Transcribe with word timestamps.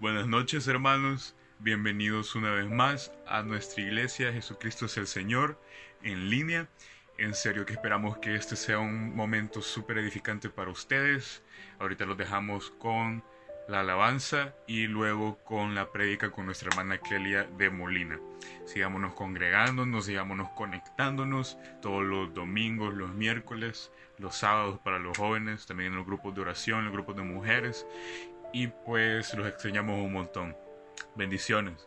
Buenas 0.00 0.26
noches 0.26 0.66
hermanos, 0.66 1.36
bienvenidos 1.58 2.34
una 2.34 2.50
vez 2.52 2.70
más 2.70 3.12
a 3.26 3.42
nuestra 3.42 3.82
iglesia 3.82 4.32
Jesucristo 4.32 4.86
es 4.86 4.96
el 4.96 5.06
Señor 5.06 5.60
en 6.02 6.30
línea. 6.30 6.70
En 7.18 7.34
serio 7.34 7.66
que 7.66 7.74
esperamos 7.74 8.16
que 8.16 8.34
este 8.34 8.56
sea 8.56 8.78
un 8.78 9.14
momento 9.14 9.60
súper 9.60 9.98
edificante 9.98 10.48
para 10.48 10.70
ustedes. 10.70 11.42
Ahorita 11.78 12.06
los 12.06 12.16
dejamos 12.16 12.70
con 12.78 13.22
la 13.68 13.80
alabanza 13.80 14.54
y 14.66 14.86
luego 14.86 15.36
con 15.44 15.74
la 15.74 15.92
prédica 15.92 16.30
con 16.30 16.46
nuestra 16.46 16.70
hermana 16.70 16.96
Clelia 16.96 17.46
de 17.58 17.68
Molina. 17.68 18.18
Sigámonos 18.64 19.12
congregándonos, 19.12 20.06
sigámonos 20.06 20.48
conectándonos 20.56 21.58
todos 21.82 22.02
los 22.02 22.32
domingos, 22.32 22.94
los 22.94 23.12
miércoles, 23.12 23.92
los 24.16 24.34
sábados 24.34 24.80
para 24.80 24.98
los 24.98 25.18
jóvenes, 25.18 25.66
también 25.66 25.90
en 25.92 25.98
los 25.98 26.06
grupos 26.06 26.34
de 26.34 26.40
oración, 26.40 26.78
en 26.78 26.84
los 26.86 26.94
grupos 26.94 27.16
de 27.16 27.22
mujeres 27.22 27.86
y 28.52 28.66
pues 28.66 29.34
los 29.34 29.46
extrañamos 29.46 29.98
un 29.98 30.12
montón. 30.12 30.56
Bendiciones. 31.14 31.86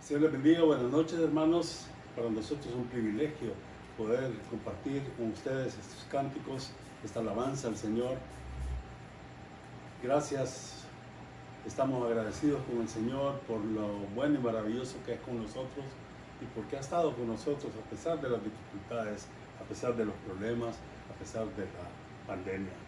Señor 0.00 0.22
les 0.22 0.32
bendiga, 0.32 0.62
buenas 0.62 0.90
noches 0.90 1.18
hermanos. 1.18 1.86
Para 2.16 2.30
nosotros 2.30 2.66
es 2.66 2.74
un 2.74 2.86
privilegio 2.86 3.52
poder 3.96 4.32
compartir 4.50 5.02
con 5.16 5.30
ustedes 5.32 5.78
estos 5.78 6.06
cánticos, 6.10 6.70
esta 7.04 7.20
alabanza 7.20 7.68
al 7.68 7.76
Señor. 7.76 8.16
Gracias, 10.02 10.84
estamos 11.66 12.06
agradecidos 12.06 12.62
con 12.64 12.82
el 12.82 12.88
Señor 12.88 13.40
por 13.48 13.64
lo 13.64 13.88
bueno 14.14 14.38
y 14.38 14.42
maravilloso 14.42 14.96
que 15.06 15.14
es 15.14 15.20
con 15.20 15.40
nosotros 15.40 15.84
y 16.40 16.44
porque 16.54 16.76
ha 16.76 16.80
estado 16.80 17.14
con 17.14 17.26
nosotros 17.26 17.72
a 17.74 17.90
pesar 17.90 18.20
de 18.20 18.28
las 18.28 18.40
dificultades, 18.42 19.26
a 19.60 19.64
pesar 19.68 19.96
de 19.96 20.04
los 20.04 20.14
problemas, 20.26 20.76
a 21.10 21.18
pesar 21.18 21.46
de 21.56 21.64
la 21.64 22.26
pandemia. 22.26 22.83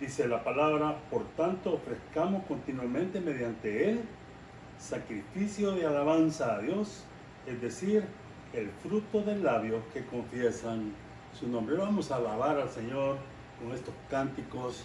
Dice 0.00 0.26
la 0.26 0.42
palabra, 0.42 0.96
por 1.10 1.24
tanto 1.36 1.74
ofrezcamos 1.74 2.46
continuamente 2.46 3.20
mediante 3.20 3.90
él 3.90 4.00
sacrificio 4.78 5.72
de 5.72 5.86
alabanza 5.86 6.54
a 6.54 6.58
Dios, 6.60 7.04
es 7.46 7.60
decir, 7.60 8.04
el 8.54 8.70
fruto 8.82 9.22
del 9.22 9.44
labio 9.44 9.82
que 9.92 10.06
confiesan 10.06 10.94
su 11.38 11.48
nombre. 11.48 11.76
Vamos 11.76 12.10
a 12.10 12.16
alabar 12.16 12.58
al 12.58 12.70
Señor 12.70 13.18
con 13.60 13.72
estos 13.72 13.94
cánticos. 14.08 14.84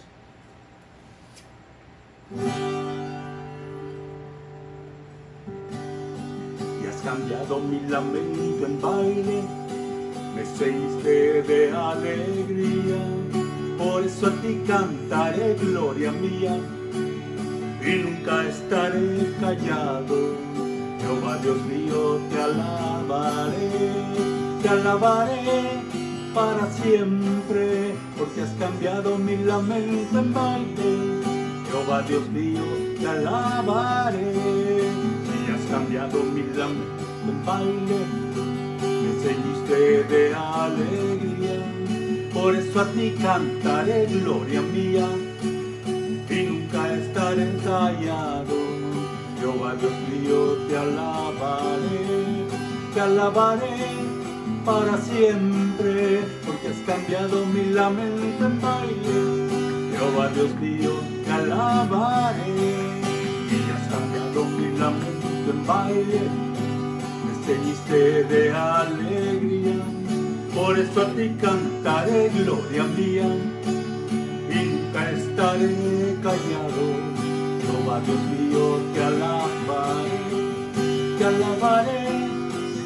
Y 6.82 6.86
has 6.86 7.00
cambiado 7.02 7.58
mi 7.60 7.80
lamento 7.88 8.66
en 8.66 8.82
baile, 8.82 9.42
me 10.34 10.44
seguiste 10.44 11.42
de 11.42 11.72
alegría 11.72 13.45
por 13.78 14.02
eso 14.02 14.26
a 14.26 14.30
ti 14.42 14.60
cantaré 14.66 15.54
gloria 15.54 16.12
mía 16.12 16.58
y 17.82 17.94
nunca 18.02 18.44
estaré 18.48 19.34
callado. 19.40 20.16
Jehová 21.00 21.38
Dios 21.38 21.60
mío, 21.66 22.18
te 22.30 22.42
alabaré, 22.42 23.70
te 24.62 24.68
alabaré 24.68 25.82
para 26.34 26.70
siempre, 26.70 27.94
porque 28.18 28.42
has 28.42 28.50
cambiado 28.58 29.16
mi 29.18 29.36
lamento 29.36 30.18
en 30.18 30.34
baile. 30.34 30.92
Jehová 31.70 32.02
Dios 32.02 32.28
mío, 32.30 32.62
te 32.98 33.06
alabaré, 33.06 34.32
y 35.32 35.52
has 35.52 35.70
cambiado 35.70 36.22
mi 36.24 36.42
lamento 36.42 37.04
en 37.28 37.46
baile, 37.46 37.98
me 39.02 39.22
ceñiste 39.22 40.04
de 40.04 40.34
alegría 40.34 41.25
por 42.36 42.54
eso 42.54 42.80
a 42.80 42.84
ti 42.92 43.14
cantaré 43.22 44.06
gloria 44.06 44.60
mía 44.60 45.08
y 46.28 46.38
nunca 46.48 46.80
estaré 46.92 47.48
callado. 47.64 48.56
Jehová 49.38 49.74
Dios 49.80 49.96
mío, 50.10 50.40
te 50.68 50.76
alabaré, 50.76 52.04
te 52.92 53.00
alabaré 53.00 53.80
para 54.66 54.98
siempre, 54.98 56.20
porque 56.44 56.68
has 56.68 56.80
cambiado 56.90 57.46
mi 57.46 57.64
lamento 57.78 58.44
en 58.50 58.60
baile. 58.60 59.18
Jehová 59.92 60.28
Dios 60.36 60.52
mío, 60.60 60.92
te 61.24 61.32
alabaré, 61.32 62.52
y 63.54 63.58
has 63.74 63.84
cambiado 63.94 64.44
mi 64.56 64.78
lamento 64.78 65.48
en 65.54 65.66
baile, 65.66 66.22
me 67.24 67.32
ceñiste 67.46 68.24
de 68.24 68.52
alegría 68.52 69.75
por 70.56 70.78
eso 70.78 71.02
a 71.02 71.06
ti 71.14 71.30
cantaré 71.38 72.30
gloria 72.30 72.84
mía 72.96 73.28
nunca 74.48 75.10
estaré 75.10 76.16
callado. 76.22 76.84
Jehová 77.62 78.00
Dios 78.06 78.22
mío, 78.32 78.80
te 78.94 79.04
alabaré, 79.04 80.18
te 81.18 81.24
alabaré 81.24 82.06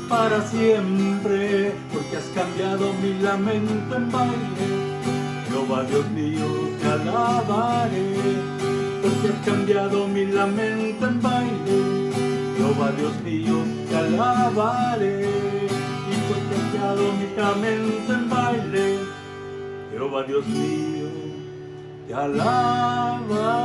para 0.08 0.42
siempre, 0.48 1.72
porque 1.92 2.16
has 2.16 2.28
cambiado 2.34 2.92
mi 3.00 3.14
lamento 3.22 3.96
en 3.96 4.10
baile. 4.10 4.66
Jehová 5.48 5.84
Dios 5.84 6.10
mío, 6.10 6.46
te 6.80 6.86
alabaré, 6.88 8.14
porque 9.02 9.28
has 9.28 9.46
cambiado 9.46 10.08
mi 10.08 10.26
lamento 10.26 11.06
en 11.06 11.22
baile. 11.22 11.78
Jehová 12.56 12.90
Dios 12.98 13.14
mío, 13.22 13.58
te 13.88 13.96
alabaré 13.96 15.49
mi 16.80 17.36
lamento 17.36 18.12
en 18.12 18.28
baile. 18.28 18.98
Jehová 19.92 20.22
Dios 20.22 20.46
mío, 20.46 21.08
te 22.06 22.14
alabaré. 22.14 23.60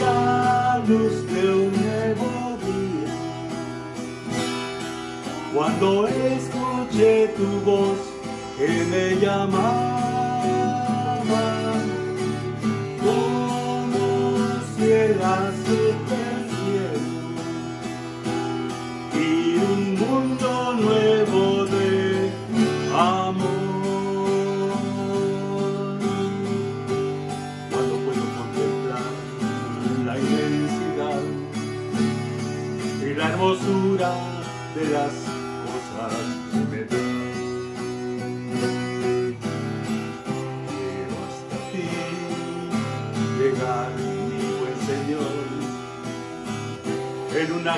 la 0.00 0.82
luz 0.88 1.26
de 1.26 1.54
un 1.54 1.72
nuevo 1.72 2.56
día 2.64 3.14
cuando 5.54 6.08
tu 7.00 7.46
voz 7.64 7.98
que 8.58 8.68
me 8.90 9.16
llamaba 9.20 9.89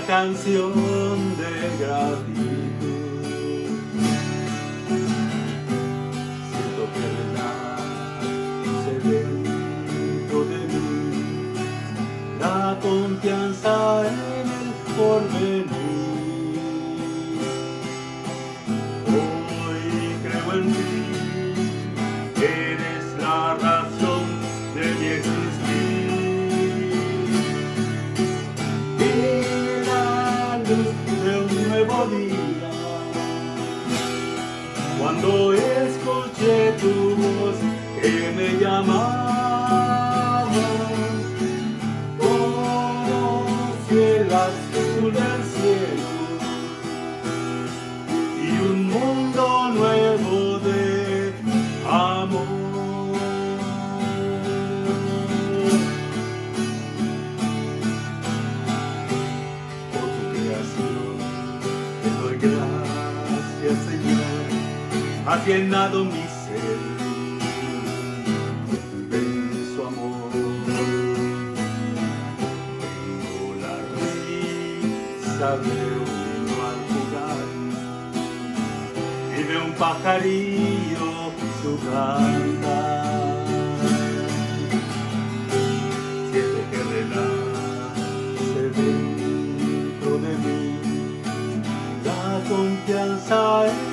canción 0.07 0.73
de 1.37 1.53
gratitud. 1.79 2.63
Siento 6.51 6.83
que 6.95 7.07
se 8.85 8.95
dentro 9.09 10.39
de 10.45 10.61
mí 10.73 11.55
la 12.41 12.79
confianza 12.81 13.77
en 14.07 14.47
el 14.61 14.69
porvenir. 14.97 15.82
Has 65.43 65.49
llenado 65.49 66.05
mi 66.05 66.23
ser 66.45 66.79
de 69.11 69.23
su 69.75 69.81
amor. 69.87 70.31
Tengo 72.81 73.55
la 73.61 73.75
risa 73.97 75.51
de 75.57 75.77
un 75.99 76.49
al 76.69 76.81
jugar 76.91 77.43
y 79.37 79.41
un 79.57 79.71
pajarillo 79.75 81.13
su 81.63 81.73
cantar. 81.91 83.47
Siento 86.31 86.61
que 86.71 86.79
renace 86.93 88.63
dentro 88.81 90.13
de 90.19 90.33
mí 90.45 90.63
la 92.05 92.25
confianza 92.49 93.41
en 93.67 93.92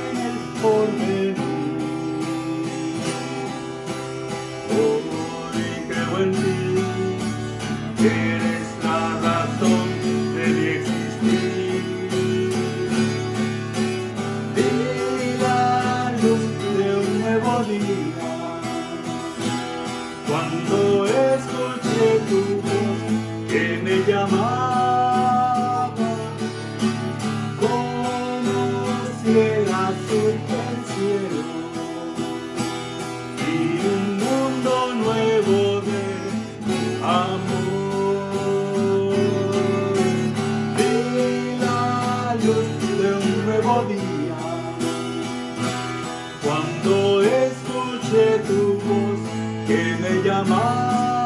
que 49.70 49.96
me 50.02 50.24
llamaba. 50.24 51.19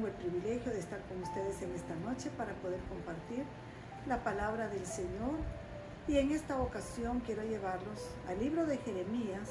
Tengo 0.00 0.08
el 0.08 0.30
privilegio 0.30 0.72
de 0.72 0.78
estar 0.78 0.98
con 1.02 1.20
ustedes 1.20 1.60
en 1.60 1.74
esta 1.74 1.94
noche 1.96 2.30
para 2.38 2.54
poder 2.54 2.80
compartir 2.88 3.44
la 4.06 4.24
palabra 4.24 4.66
del 4.68 4.86
Señor. 4.86 5.36
Y 6.08 6.16
en 6.16 6.30
esta 6.30 6.58
ocasión 6.58 7.20
quiero 7.20 7.42
llevarlos 7.42 8.08
al 8.26 8.38
libro 8.38 8.64
de 8.64 8.78
Jeremías 8.78 9.50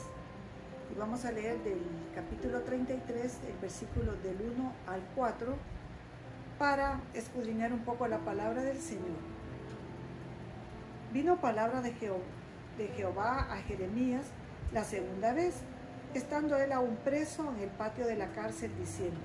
y 0.92 0.98
vamos 0.98 1.24
a 1.26 1.32
leer 1.32 1.60
del 1.60 1.80
capítulo 2.16 2.62
33, 2.62 3.42
el 3.48 3.58
versículo 3.62 4.14
del 4.24 4.42
1 4.42 4.74
al 4.88 5.02
4, 5.16 5.56
para 6.58 7.00
escudriñar 7.14 7.72
un 7.72 7.82
poco 7.82 8.08
la 8.08 8.18
palabra 8.18 8.64
del 8.64 8.80
Señor. 8.80 9.20
Vino 11.14 11.40
palabra 11.40 11.82
de 11.82 11.94
Jehová, 11.94 12.24
de 12.76 12.88
Jehová 12.88 13.54
a 13.54 13.58
Jeremías 13.58 14.26
la 14.74 14.84
segunda 14.84 15.32
vez, 15.32 15.54
estando 16.16 16.58
él 16.58 16.72
aún 16.72 16.98
preso 17.04 17.54
en 17.56 17.62
el 17.62 17.70
patio 17.70 18.08
de 18.08 18.16
la 18.16 18.30
cárcel, 18.30 18.72
diciendo, 18.80 19.20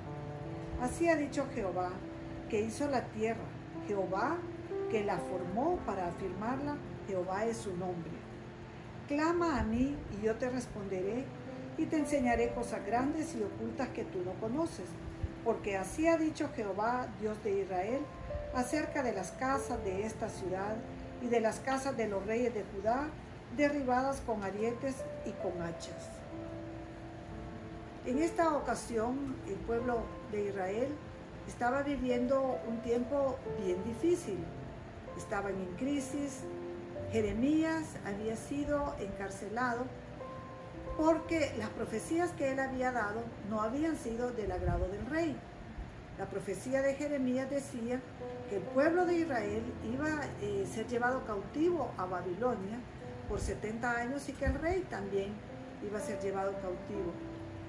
Así 0.80 1.08
ha 1.08 1.16
dicho 1.16 1.46
Jehová, 1.54 1.90
que 2.48 2.60
hizo 2.60 2.88
la 2.88 3.04
tierra, 3.06 3.44
Jehová, 3.86 4.38
que 4.90 5.04
la 5.04 5.18
formó 5.18 5.78
para 5.86 6.08
afirmarla, 6.08 6.76
Jehová 7.06 7.44
es 7.46 7.58
su 7.58 7.76
nombre. 7.76 8.12
Clama 9.08 9.58
a 9.60 9.64
mí 9.64 9.96
y 10.12 10.24
yo 10.24 10.36
te 10.36 10.48
responderé 10.48 11.24
y 11.76 11.86
te 11.86 11.98
enseñaré 11.98 12.52
cosas 12.54 12.84
grandes 12.86 13.34
y 13.34 13.42
ocultas 13.42 13.88
que 13.88 14.04
tú 14.04 14.22
no 14.24 14.32
conoces, 14.34 14.86
porque 15.44 15.76
así 15.76 16.06
ha 16.06 16.16
dicho 16.16 16.48
Jehová, 16.54 17.08
Dios 17.20 17.42
de 17.42 17.60
Israel, 17.60 18.00
acerca 18.54 19.02
de 19.02 19.12
las 19.12 19.32
casas 19.32 19.82
de 19.84 20.06
esta 20.06 20.28
ciudad 20.28 20.76
y 21.22 21.26
de 21.26 21.40
las 21.40 21.58
casas 21.60 21.96
de 21.96 22.08
los 22.08 22.24
reyes 22.24 22.54
de 22.54 22.64
Judá, 22.74 23.08
derribadas 23.56 24.20
con 24.20 24.42
arietes 24.42 24.96
y 25.26 25.30
con 25.42 25.60
hachas. 25.62 26.08
En 28.06 28.18
esta 28.18 28.54
ocasión, 28.54 29.36
el 29.46 29.54
pueblo 29.54 30.02
de 30.34 30.48
Israel 30.48 30.88
estaba 31.46 31.82
viviendo 31.82 32.58
un 32.66 32.80
tiempo 32.82 33.38
bien 33.62 33.82
difícil. 33.84 34.38
Estaban 35.16 35.54
en 35.54 35.76
crisis. 35.76 36.40
Jeremías 37.12 37.84
había 38.04 38.36
sido 38.36 38.94
encarcelado 38.98 39.84
porque 40.96 41.52
las 41.58 41.68
profecías 41.70 42.32
que 42.32 42.52
él 42.52 42.60
había 42.60 42.90
dado 42.92 43.22
no 43.48 43.60
habían 43.60 43.96
sido 43.96 44.32
del 44.32 44.50
agrado 44.50 44.88
del 44.88 45.06
rey. 45.06 45.36
La 46.18 46.26
profecía 46.26 46.82
de 46.82 46.94
Jeremías 46.94 47.50
decía 47.50 48.00
que 48.48 48.56
el 48.56 48.62
pueblo 48.62 49.04
de 49.04 49.14
Israel 49.14 49.62
iba 49.92 50.06
a 50.06 50.26
eh, 50.42 50.66
ser 50.72 50.86
llevado 50.86 51.24
cautivo 51.24 51.90
a 51.98 52.06
Babilonia 52.06 52.78
por 53.28 53.40
70 53.40 53.90
años 53.90 54.28
y 54.28 54.32
que 54.32 54.44
el 54.46 54.54
rey 54.54 54.84
también 54.90 55.32
iba 55.84 55.98
a 55.98 56.02
ser 56.02 56.20
llevado 56.20 56.52
cautivo. 56.60 57.12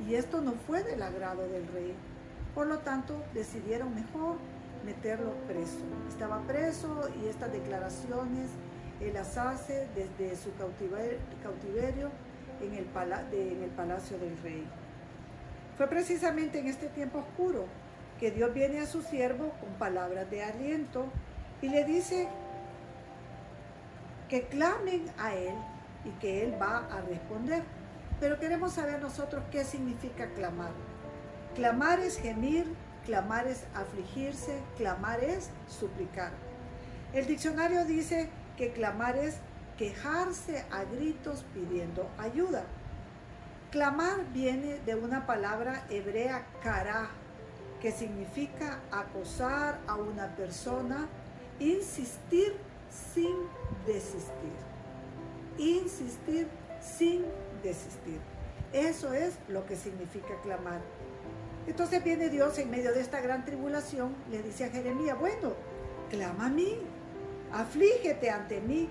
Y 0.08 0.16
esto 0.16 0.42
no 0.42 0.54
fue 0.54 0.84
del 0.84 1.02
agrado 1.02 1.48
del 1.48 1.68
rey. 1.68 1.96
Por 2.56 2.68
lo 2.68 2.80
tanto, 2.80 3.22
decidieron 3.34 3.94
mejor 3.94 4.38
meterlo 4.86 5.34
preso. 5.48 5.78
Estaba 6.08 6.40
preso 6.42 7.10
y 7.22 7.28
estas 7.28 7.52
declaraciones 7.52 8.50
él 9.02 9.14
las 9.14 9.38
hace 9.38 9.88
desde 9.94 10.36
su 10.38 10.52
cautiver- 10.56 11.20
cautiverio 11.44 12.10
en 12.62 12.74
el, 12.74 12.88
en 13.34 13.64
el 13.64 13.70
palacio 13.72 14.18
del 14.18 14.38
rey. 14.42 14.66
Fue 15.78 15.88
precisamente 15.88 16.60
en 16.60 16.68
este 16.68 16.88
tiempo 16.88 17.20
oscuro 17.20 17.66
que 18.20 18.32
Dios 18.32 18.54
viene 18.54 18.80
a 18.80 18.86
su 18.86 19.02
siervo 19.02 19.52
con 19.60 19.74
palabras 19.78 20.30
de 20.32 20.44
aliento 20.44 21.08
y 21.62 21.68
le 21.68 21.84
dice 21.84 22.30
que 24.30 24.44
clamen 24.44 25.06
a 25.18 25.36
Él 25.36 25.56
y 26.06 26.12
que 26.22 26.44
Él 26.44 26.56
va 26.62 26.88
a 26.90 27.02
responder. 27.02 27.64
Pero 28.22 28.40
queremos 28.40 28.72
saber 28.72 29.02
nosotros 29.02 29.44
qué 29.52 29.66
significa 29.66 30.28
clamar. 30.28 30.72
Clamar 31.56 32.02
es 32.02 32.18
gemir, 32.20 32.66
clamar 33.06 33.48
es 33.48 33.64
afligirse, 33.74 34.60
clamar 34.78 35.24
es 35.24 35.50
suplicar. 35.70 36.32
El 37.14 37.28
diccionario 37.28 37.86
dice 37.86 38.30
que 38.58 38.74
clamar 38.74 39.16
es 39.16 39.38
quejarse 39.78 40.66
a 40.70 40.84
gritos 40.84 41.46
pidiendo 41.54 42.10
ayuda. 42.18 42.66
Clamar 43.72 44.26
viene 44.34 44.80
de 44.86 44.96
una 44.96 45.26
palabra 45.26 45.86
hebrea 45.90 46.46
kará, 46.62 47.08
que 47.82 47.94
significa 47.94 48.80
acosar 48.92 49.80
a 49.88 49.96
una 49.96 50.36
persona, 50.36 51.08
insistir 51.60 52.54
sin 52.90 53.36
desistir. 53.86 54.56
Insistir 55.58 56.48
sin 56.82 57.24
desistir. 57.64 58.20
Eso 58.74 59.14
es 59.14 59.36
lo 59.48 59.66
que 59.66 59.78
significa 59.78 60.36
clamar. 60.44 60.82
Entonces 61.68 62.04
viene 62.04 62.30
Dios 62.30 62.58
en 62.60 62.70
medio 62.70 62.94
de 62.94 63.02
esta 63.02 63.22
gran 63.22 63.44
tribulación, 63.44 64.16
le 64.30 64.44
dice 64.44 64.66
a 64.66 64.70
Jeremías, 64.70 65.20
bueno, 65.20 65.54
clama 66.10 66.46
a 66.46 66.50
mí, 66.50 66.78
aflígete 67.52 68.30
ante 68.30 68.62
mí, 68.62 68.88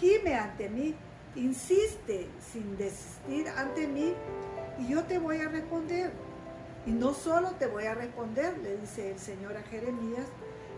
gime 0.00 0.34
ante 0.34 0.68
mí, 0.70 0.94
insiste 1.34 2.28
sin 2.52 2.76
desistir 2.78 3.48
ante 3.50 3.86
mí, 3.86 4.14
y 4.78 4.88
yo 4.88 5.04
te 5.04 5.18
voy 5.18 5.40
a 5.40 5.48
responder. 5.48 6.10
Y 6.86 6.92
no 6.92 7.14
solo 7.14 7.50
te 7.58 7.66
voy 7.66 7.84
a 7.84 7.94
responder, 7.94 8.56
le 8.58 8.76
dice 8.78 9.10
el 9.10 9.18
Señor 9.18 9.56
a 9.56 9.62
Jeremías, 9.62 10.26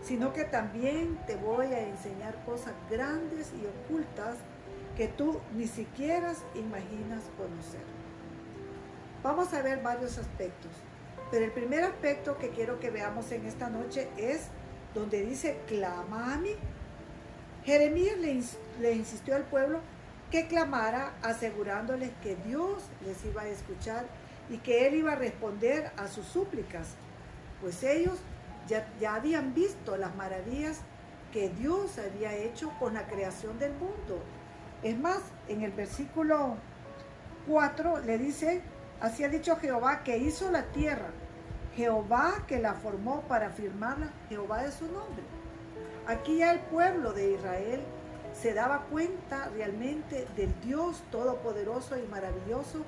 sino 0.01 0.33
que 0.33 0.43
también 0.43 1.19
te 1.27 1.35
voy 1.35 1.67
a 1.67 1.87
enseñar 1.87 2.43
cosas 2.45 2.73
grandes 2.89 3.51
y 3.53 3.65
ocultas 3.65 4.37
que 4.97 5.07
tú 5.07 5.39
ni 5.55 5.67
siquiera 5.67 6.33
imaginas 6.55 7.23
conocer. 7.37 7.83
Vamos 9.21 9.53
a 9.53 9.61
ver 9.61 9.81
varios 9.81 10.17
aspectos, 10.17 10.71
pero 11.31 11.45
el 11.45 11.51
primer 11.51 11.83
aspecto 11.83 12.37
que 12.37 12.49
quiero 12.49 12.79
que 12.79 12.89
veamos 12.89 13.31
en 13.31 13.45
esta 13.45 13.69
noche 13.69 14.09
es 14.17 14.47
donde 14.93 15.23
dice, 15.23 15.59
clama 15.67 16.33
a 16.33 16.37
mí. 16.37 16.51
Jeremías 17.63 18.17
le, 18.79 18.93
insistió 18.93 19.35
al 19.35 19.43
pueblo 19.43 19.79
que 20.31 20.47
clamara 20.47 21.13
asegurándoles 21.21 22.11
que 22.23 22.35
Dios 22.35 22.83
les 23.05 23.23
iba 23.25 23.43
a 23.43 23.47
escuchar 23.47 24.05
y 24.49 24.57
que 24.57 24.87
Él 24.87 24.95
iba 24.95 25.11
a 25.11 25.15
responder 25.15 25.91
a 25.97 26.07
sus 26.07 26.25
súplicas, 26.25 26.87
pues 27.61 27.83
ellos 27.83 28.17
ya, 28.67 28.87
ya 28.99 29.15
habían 29.15 29.53
visto 29.53 29.97
las 29.97 30.15
maravillas 30.15 30.81
que 31.31 31.49
Dios 31.49 31.99
había 31.99 32.35
hecho 32.35 32.71
con 32.79 32.95
la 32.95 33.07
creación 33.07 33.59
del 33.59 33.73
mundo. 33.73 34.23
Es 34.81 34.97
más, 34.97 35.19
en 35.47 35.61
el 35.61 35.71
versículo 35.71 36.55
4 37.47 37.99
le 37.99 38.17
dice, 38.17 38.61
así 39.01 39.23
ha 39.23 39.29
dicho 39.29 39.55
Jehová 39.57 40.03
que 40.03 40.17
hizo 40.17 40.51
la 40.51 40.63
tierra, 40.63 41.09
Jehová 41.75 42.43
que 42.47 42.59
la 42.59 42.73
formó 42.73 43.21
para 43.21 43.49
firmarla, 43.49 44.09
Jehová 44.27 44.65
es 44.65 44.75
su 44.75 44.85
nombre. 44.85 45.23
Aquí 46.07 46.37
ya 46.37 46.51
el 46.51 46.59
pueblo 46.59 47.13
de 47.13 47.33
Israel 47.33 47.81
se 48.33 48.53
daba 48.53 48.85
cuenta 48.89 49.49
realmente 49.49 50.27
del 50.35 50.59
Dios 50.61 51.03
todopoderoso 51.11 51.97
y 51.97 52.07
maravilloso 52.07 52.85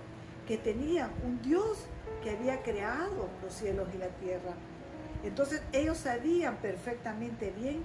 que 0.48 0.58
tenía, 0.58 1.10
un 1.26 1.42
Dios 1.42 1.86
que 2.24 2.32
había 2.32 2.62
creado 2.64 3.30
los 3.42 3.54
cielos 3.54 3.88
y 3.94 3.98
la 3.98 4.08
tierra. 4.08 4.54
Entonces 5.24 5.62
ellos 5.72 5.98
sabían 5.98 6.58
perfectamente 6.58 7.52
bien 7.52 7.84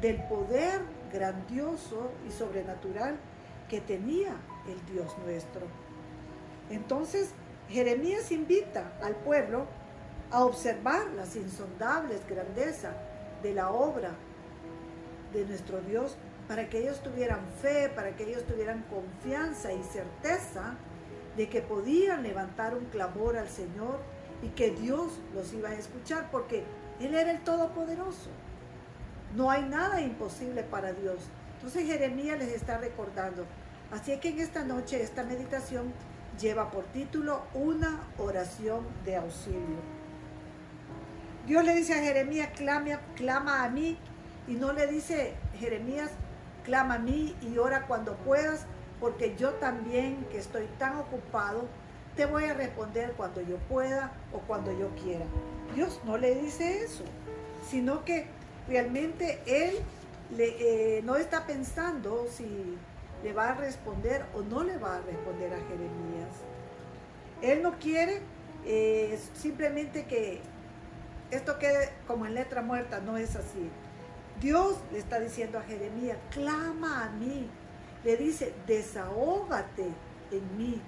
del 0.00 0.22
poder 0.24 0.80
grandioso 1.12 2.10
y 2.26 2.32
sobrenatural 2.32 3.16
que 3.68 3.80
tenía 3.80 4.34
el 4.66 4.84
Dios 4.92 5.16
nuestro. 5.24 5.66
Entonces 6.70 7.34
Jeremías 7.70 8.32
invita 8.32 8.92
al 9.02 9.14
pueblo 9.14 9.66
a 10.30 10.44
observar 10.44 11.06
las 11.16 11.36
insondables 11.36 12.20
grandezas 12.28 12.94
de 13.42 13.54
la 13.54 13.70
obra 13.70 14.10
de 15.32 15.44
nuestro 15.44 15.80
Dios 15.80 16.16
para 16.48 16.68
que 16.68 16.78
ellos 16.78 17.00
tuvieran 17.00 17.40
fe, 17.62 17.88
para 17.88 18.16
que 18.16 18.24
ellos 18.24 18.44
tuvieran 18.44 18.84
confianza 18.90 19.72
y 19.72 19.82
certeza 19.84 20.74
de 21.36 21.48
que 21.48 21.62
podían 21.62 22.24
levantar 22.24 22.74
un 22.74 22.86
clamor 22.86 23.36
al 23.36 23.48
Señor 23.48 24.00
y 24.42 24.48
que 24.48 24.70
Dios 24.72 25.20
los 25.32 25.52
iba 25.52 25.68
a 25.68 25.74
escuchar 25.74 26.28
porque 26.32 26.64
Él 26.98 27.14
era 27.14 27.30
el 27.30 27.40
Todopoderoso. 27.44 28.30
No 29.36 29.48
hay 29.48 29.62
nada 29.62 30.00
imposible 30.00 30.64
para 30.64 30.92
Dios. 30.92 31.22
Entonces 31.54 31.86
Jeremías 31.86 32.38
les 32.38 32.52
está 32.52 32.78
recordando. 32.78 33.46
Así 33.92 34.16
que 34.18 34.30
en 34.30 34.40
esta 34.40 34.64
noche 34.64 35.02
esta 35.02 35.22
meditación 35.22 35.92
lleva 36.38 36.70
por 36.70 36.84
título 36.84 37.42
una 37.54 38.00
oración 38.18 38.86
de 39.04 39.16
auxilio. 39.16 40.00
Dios 41.46 41.64
le 41.64 41.74
dice 41.74 41.94
a 41.94 42.02
Jeremías, 42.02 42.50
clama, 43.16 43.64
a 43.64 43.68
mí, 43.68 43.98
y 44.46 44.54
no 44.54 44.72
le 44.72 44.86
dice 44.86 45.34
Jeremías, 45.58 46.10
clama 46.64 46.94
a 46.94 46.98
mí 46.98 47.34
y 47.40 47.58
ora 47.58 47.86
cuando 47.86 48.14
puedas, 48.16 48.66
porque 49.00 49.34
yo 49.36 49.50
también 49.54 50.26
que 50.30 50.38
estoy 50.38 50.66
tan 50.78 50.96
ocupado, 50.96 51.66
te 52.16 52.26
voy 52.26 52.44
a 52.44 52.54
responder 52.54 53.14
cuando 53.16 53.40
yo 53.40 53.56
pueda 53.68 54.12
o 54.32 54.38
cuando 54.40 54.72
yo 54.78 54.88
quiera. 55.02 55.24
Dios 55.74 56.00
no 56.04 56.18
le 56.18 56.34
dice 56.34 56.84
eso, 56.84 57.04
sino 57.68 58.04
que 58.04 58.26
realmente 58.68 59.40
Él 59.46 59.78
le, 60.36 60.98
eh, 60.98 61.02
no 61.02 61.16
está 61.16 61.46
pensando 61.46 62.26
si 62.30 62.76
le 63.22 63.32
va 63.32 63.50
a 63.50 63.54
responder 63.54 64.24
o 64.34 64.42
no 64.42 64.62
le 64.62 64.78
va 64.78 64.96
a 64.96 65.00
responder 65.00 65.52
a 65.52 65.58
Jeremías. 65.68 66.30
Él 67.42 67.62
no 67.62 67.78
quiere 67.78 68.20
eh, 68.66 69.18
simplemente 69.34 70.04
que 70.04 70.40
esto 71.30 71.58
quede 71.58 71.90
como 72.06 72.26
en 72.26 72.34
letra 72.34 72.62
muerta, 72.62 73.00
no 73.00 73.16
es 73.16 73.36
así. 73.36 73.70
Dios 74.40 74.76
le 74.92 74.98
está 74.98 75.20
diciendo 75.20 75.58
a 75.58 75.62
Jeremías, 75.62 76.16
clama 76.30 77.04
a 77.04 77.10
mí. 77.10 77.48
Le 78.04 78.16
dice, 78.16 78.54
desahógate 78.66 79.86
en 80.30 80.56
mí. 80.56 80.80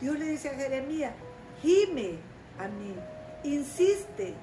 Dios 0.00 0.18
le 0.18 0.26
dice 0.26 0.50
a 0.50 0.54
Jeremías, 0.54 1.12
gime 1.60 2.18
a 2.58 2.68
mí. 2.68 2.94
Insiste, 3.42 4.34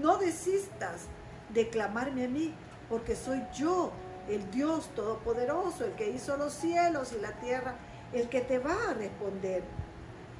no 0.00 0.16
desistas 0.16 1.06
de 1.50 1.68
clamarme 1.68 2.24
a 2.24 2.28
mí, 2.28 2.54
porque 2.88 3.14
soy 3.14 3.42
yo, 3.54 3.92
el 4.28 4.50
Dios 4.50 4.88
Todopoderoso, 4.94 5.84
el 5.84 5.92
que 5.92 6.10
hizo 6.10 6.36
los 6.36 6.52
cielos 6.52 7.12
y 7.12 7.20
la 7.20 7.32
tierra, 7.32 7.74
el 8.12 8.28
que 8.28 8.40
te 8.40 8.58
va 8.58 8.90
a 8.90 8.94
responder. 8.94 9.62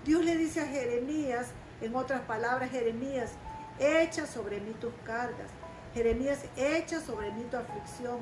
Dios 0.04 0.24
le 0.24 0.36
dice 0.36 0.60
a 0.60 0.66
Jeremías, 0.66 1.48
en 1.80 1.94
otras 1.94 2.22
palabras, 2.22 2.70
Jeremías, 2.70 3.32
echa 3.78 4.26
sobre 4.26 4.60
mí 4.60 4.72
tus 4.80 4.92
cargas 5.04 5.50
Jeremías, 5.94 6.40
echa 6.56 7.00
sobre 7.00 7.30
mí 7.30 7.44
tu 7.44 7.56
aflicción. 7.56 8.18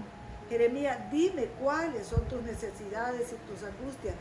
Jeremías, 0.50 0.99
dime 1.11 1.47
cuáles 1.61 2.07
son 2.07 2.23
tus 2.28 2.42
necesidades 2.42 3.33
y 3.33 3.50
tus 3.50 3.66
angustias, 3.66 4.14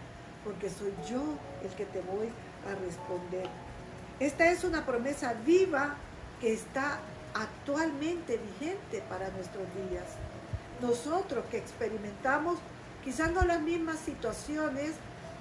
porque 0.46 0.70
soy 0.70 0.94
yo 1.10 1.22
el 1.62 1.70
que 1.76 1.86
te 1.86 2.00
voy 2.02 2.30
a 2.66 2.76
responder. 2.76 3.48
Esta 4.22 4.50
es 4.50 4.64
una 4.64 4.86
promesa 4.86 5.34
viva 5.46 5.96
que 6.40 6.54
está 6.54 7.00
actualmente 7.34 8.38
vigente 8.38 9.04
para 9.10 9.30
nuestros 9.30 9.66
días. 9.90 10.06
Nosotros 10.82 11.46
que 11.52 11.58
experimentamos 11.58 12.58
quizás 13.04 13.32
no 13.32 13.44
las 13.46 13.62
mismas 13.62 14.00
situaciones 14.00 14.94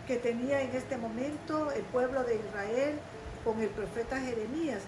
que 0.07 0.17
tenía 0.17 0.61
en 0.61 0.75
este 0.75 0.97
momento 0.97 1.71
el 1.73 1.83
pueblo 1.85 2.25
de 2.25 2.37
Israel 2.37 2.99
con 3.45 3.61
el 3.61 3.69
profeta 3.69 4.21
Jeremías, 4.21 4.83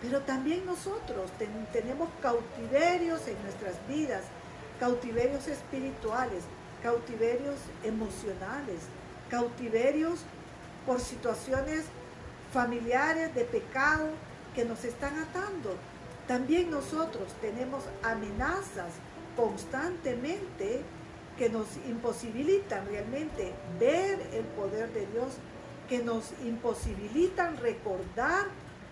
pero 0.00 0.20
también 0.20 0.64
nosotros 0.64 1.30
tenemos 1.72 2.08
cautiverios 2.22 3.26
en 3.26 3.42
nuestras 3.42 3.74
vidas, 3.88 4.22
cautiverios 4.80 5.46
espirituales, 5.48 6.44
cautiverios 6.82 7.56
emocionales, 7.84 8.80
cautiverios 9.28 10.20
por 10.86 11.00
situaciones 11.00 11.84
familiares 12.52 13.34
de 13.34 13.44
pecado 13.44 14.08
que 14.54 14.64
nos 14.64 14.84
están 14.84 15.18
atando. 15.18 15.74
También 16.26 16.70
nosotros 16.70 17.32
tenemos 17.40 17.82
amenazas 18.02 18.92
constantemente 19.38 20.82
que 21.38 21.48
nos 21.48 21.68
imposibilitan 21.88 22.84
realmente 22.88 23.54
ver 23.78 24.20
el 24.32 24.44
poder 24.44 24.92
de 24.92 25.06
Dios, 25.06 25.34
que 25.88 26.00
nos 26.00 26.32
imposibilitan 26.44 27.56
recordar 27.58 28.46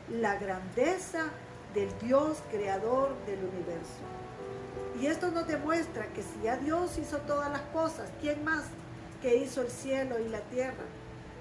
la 0.08 0.36
grandeza 0.36 1.24
del 1.74 1.88
Dios 1.98 2.38
creador 2.52 3.16
del 3.26 3.40
universo. 3.40 3.98
Y 5.00 5.06
esto 5.06 5.32
nos 5.32 5.48
demuestra 5.48 6.06
que 6.12 6.22
si 6.22 6.44
ya 6.44 6.56
Dios 6.56 6.96
hizo 6.96 7.18
todas 7.18 7.50
las 7.50 7.62
cosas, 7.72 8.08
¿quién 8.20 8.44
más 8.44 8.66
que 9.20 9.36
hizo 9.38 9.62
el 9.62 9.68
cielo 9.68 10.20
y 10.20 10.28
la 10.28 10.40
tierra? 10.42 10.84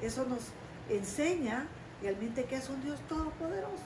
Eso 0.01 0.25
nos 0.25 0.41
enseña 0.89 1.67
realmente 2.01 2.45
que 2.45 2.55
es 2.55 2.67
un 2.69 2.81
Dios 2.81 2.99
todopoderoso. 3.07 3.83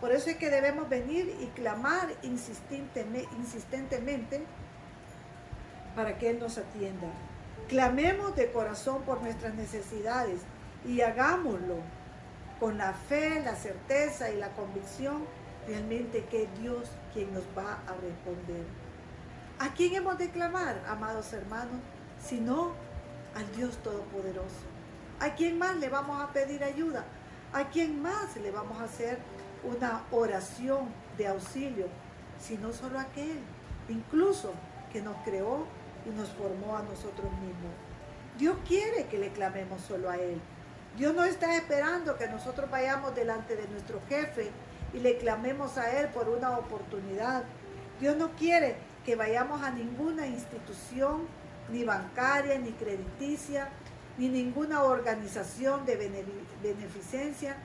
Por 0.00 0.12
eso 0.12 0.30
es 0.30 0.36
que 0.36 0.50
debemos 0.50 0.88
venir 0.88 1.36
y 1.40 1.46
clamar 1.48 2.08
insistentemente 2.22 4.44
para 5.94 6.18
que 6.18 6.30
Él 6.30 6.38
nos 6.38 6.58
atienda. 6.58 7.08
Clamemos 7.68 8.36
de 8.36 8.52
corazón 8.52 9.02
por 9.02 9.22
nuestras 9.22 9.54
necesidades 9.54 10.40
y 10.86 11.00
hagámoslo 11.00 11.76
con 12.60 12.78
la 12.78 12.92
fe, 12.92 13.40
la 13.40 13.56
certeza 13.56 14.30
y 14.30 14.36
la 14.36 14.50
convicción 14.50 15.24
realmente 15.66 16.24
que 16.26 16.44
es 16.44 16.60
Dios 16.60 16.90
quien 17.12 17.32
nos 17.32 17.44
va 17.56 17.80
a 17.86 17.94
responder. 17.94 18.64
¿A 19.58 19.72
quién 19.72 19.94
hemos 19.94 20.18
de 20.18 20.30
clamar, 20.30 20.82
amados 20.88 21.32
hermanos? 21.32 21.80
Sino 22.22 22.72
al 23.34 23.50
Dios 23.56 23.76
Todopoderoso. 23.82 24.74
¿A 25.20 25.34
quién 25.34 25.58
más 25.58 25.76
le 25.76 25.88
vamos 25.88 26.22
a 26.22 26.32
pedir 26.32 26.64
ayuda? 26.64 27.04
¿A 27.52 27.70
quién 27.70 28.02
más 28.02 28.36
le 28.36 28.50
vamos 28.50 28.80
a 28.80 28.84
hacer 28.84 29.18
una 29.64 30.02
oración 30.10 30.88
de 31.16 31.28
auxilio? 31.28 31.86
Sino 32.38 32.72
solo 32.72 32.98
aquel, 32.98 33.38
incluso 33.88 34.52
que 34.92 35.00
nos 35.00 35.16
creó 35.24 35.66
y 36.06 36.10
nos 36.10 36.28
formó 36.30 36.76
a 36.76 36.82
nosotros 36.82 37.30
mismos. 37.40 37.72
Dios 38.38 38.56
quiere 38.66 39.06
que 39.06 39.18
le 39.18 39.30
clamemos 39.30 39.80
solo 39.80 40.10
a 40.10 40.16
Él. 40.16 40.40
Dios 40.96 41.14
no 41.14 41.24
está 41.24 41.56
esperando 41.56 42.16
que 42.16 42.28
nosotros 42.28 42.70
vayamos 42.70 43.14
delante 43.14 43.56
de 43.56 43.66
nuestro 43.68 44.00
jefe 44.08 44.50
y 44.92 45.00
le 45.00 45.18
clamemos 45.18 45.76
a 45.78 46.00
Él 46.00 46.08
por 46.08 46.28
una 46.28 46.58
oportunidad. 46.58 47.44
Dios 48.00 48.16
no 48.16 48.30
quiere 48.32 48.76
que 49.04 49.16
vayamos 49.16 49.62
a 49.62 49.70
ninguna 49.70 50.26
institución, 50.26 51.26
ni 51.70 51.84
bancaria, 51.84 52.58
ni 52.58 52.72
crediticia, 52.72 53.68
ni 54.18 54.28
ninguna 54.28 54.82
organización 54.82 55.84
de 55.84 55.96
beneficencia, 56.62 57.56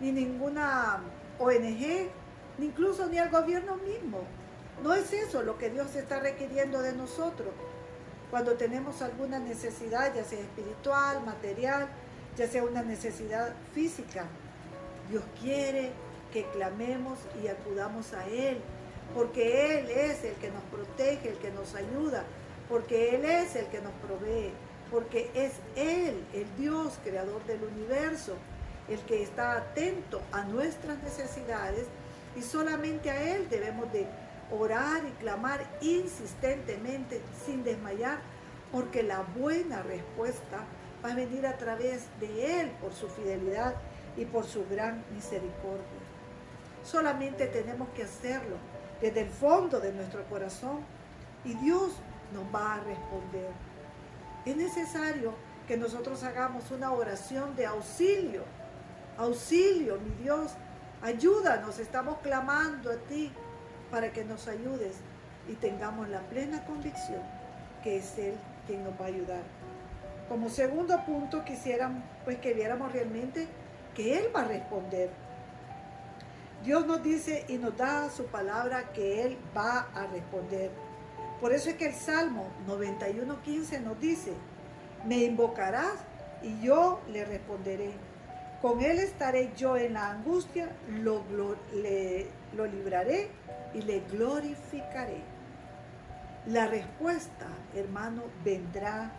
ni 0.00 0.10
ninguna 0.10 1.00
ONG, 1.42 2.08
ni 2.58 2.66
incluso 2.66 3.06
ni 3.06 3.18
el 3.18 3.30
gobierno 3.30 3.76
mismo. 3.76 4.20
No 4.82 4.94
es 4.94 5.12
eso 5.12 5.42
lo 5.42 5.58
que 5.58 5.70
Dios 5.70 5.94
está 5.94 6.20
requiriendo 6.20 6.80
de 6.82 6.92
nosotros. 6.92 7.50
Cuando 8.30 8.54
tenemos 8.54 9.02
alguna 9.02 9.38
necesidad, 9.38 10.14
ya 10.14 10.24
sea 10.24 10.40
espiritual, 10.40 11.24
material, 11.24 11.88
ya 12.36 12.48
sea 12.48 12.64
una 12.64 12.82
necesidad 12.82 13.52
física, 13.74 14.24
Dios 15.10 15.22
quiere 15.40 15.90
que 16.32 16.44
clamemos 16.46 17.18
y 17.42 17.48
acudamos 17.48 18.14
a 18.14 18.26
Él, 18.26 18.58
porque 19.14 19.78
Él 19.78 19.90
es 19.90 20.24
el 20.24 20.34
que 20.36 20.50
nos 20.50 20.62
protege, 20.64 21.28
el 21.28 21.36
que 21.38 21.50
nos 21.50 21.74
ayuda, 21.74 22.24
porque 22.68 23.14
Él 23.16 23.24
es 23.26 23.54
el 23.54 23.66
que 23.66 23.80
nos 23.80 23.92
provee, 23.94 24.52
porque 24.90 25.30
es 25.34 25.52
Él, 25.76 26.24
el 26.32 26.46
Dios 26.56 26.98
creador 27.04 27.44
del 27.44 27.62
universo, 27.64 28.36
el 28.88 29.00
que 29.00 29.22
está 29.22 29.56
atento 29.56 30.20
a 30.32 30.44
nuestras 30.44 31.02
necesidades 31.02 31.86
y 32.36 32.42
solamente 32.42 33.10
a 33.10 33.34
Él 33.34 33.48
debemos 33.48 33.92
de 33.92 34.06
orar 34.50 35.02
y 35.06 35.10
clamar 35.22 35.64
insistentemente 35.80 37.20
sin 37.46 37.64
desmayar, 37.64 38.18
porque 38.70 39.02
la 39.02 39.20
buena 39.20 39.82
respuesta 39.82 40.64
va 41.04 41.12
a 41.12 41.14
venir 41.14 41.46
a 41.46 41.56
través 41.56 42.04
de 42.20 42.60
Él 42.60 42.70
por 42.80 42.92
su 42.92 43.08
fidelidad 43.08 43.74
y 44.16 44.24
por 44.24 44.44
su 44.44 44.66
gran 44.68 45.04
misericordia. 45.14 46.02
Solamente 46.84 47.46
tenemos 47.46 47.88
que 47.90 48.04
hacerlo 48.04 48.56
desde 49.00 49.22
el 49.22 49.30
fondo 49.30 49.80
de 49.80 49.92
nuestro 49.92 50.24
corazón 50.24 50.80
y 51.44 51.54
Dios 51.54 51.92
nos 52.32 52.44
va 52.54 52.74
a 52.74 52.80
responder. 52.80 53.50
Es 54.44 54.56
necesario 54.56 55.34
que 55.66 55.76
nosotros 55.76 56.22
hagamos 56.24 56.70
una 56.70 56.92
oración 56.92 57.54
de 57.56 57.66
auxilio. 57.66 58.42
Auxilio, 59.22 60.00
mi 60.00 60.10
Dios, 60.20 60.50
ayúdanos, 61.00 61.78
estamos 61.78 62.18
clamando 62.24 62.90
a 62.90 62.96
ti 62.96 63.30
para 63.88 64.12
que 64.12 64.24
nos 64.24 64.48
ayudes 64.48 64.96
y 65.48 65.54
tengamos 65.54 66.08
la 66.08 66.22
plena 66.22 66.64
convicción 66.64 67.22
que 67.84 67.98
es 67.98 68.18
Él 68.18 68.34
quien 68.66 68.82
nos 68.82 69.00
va 69.00 69.04
a 69.04 69.08
ayudar. 69.08 69.42
Como 70.28 70.48
segundo 70.48 71.04
punto, 71.04 71.44
quisieran 71.44 72.02
pues 72.24 72.38
que 72.38 72.52
viéramos 72.52 72.90
realmente 72.92 73.46
que 73.94 74.18
Él 74.18 74.24
va 74.34 74.40
a 74.40 74.48
responder. 74.48 75.10
Dios 76.64 76.84
nos 76.84 77.00
dice 77.04 77.44
y 77.46 77.58
nos 77.58 77.76
da 77.76 78.10
su 78.10 78.26
palabra 78.26 78.92
que 78.92 79.22
Él 79.22 79.38
va 79.56 79.86
a 79.94 80.08
responder. 80.08 80.72
Por 81.40 81.52
eso 81.52 81.70
es 81.70 81.76
que 81.76 81.86
el 81.86 81.94
Salmo 81.94 82.48
91.15 82.66 83.82
nos 83.82 84.00
dice, 84.00 84.32
me 85.06 85.18
invocarás 85.18 85.94
y 86.42 86.60
yo 86.60 87.00
le 87.08 87.24
responderé. 87.24 88.11
Con 88.62 88.80
Él 88.80 88.98
estaré 89.00 89.52
yo 89.56 89.76
en 89.76 89.94
la 89.94 90.12
angustia, 90.12 90.68
lo, 90.88 91.24
libraré 92.68 93.28
y 93.74 93.82
le 93.82 94.00
glorificaré. 94.12 95.20
La 96.46 96.68
respuesta, 96.68 97.48
hermano, 97.74 98.22
vendrá. 98.44 99.10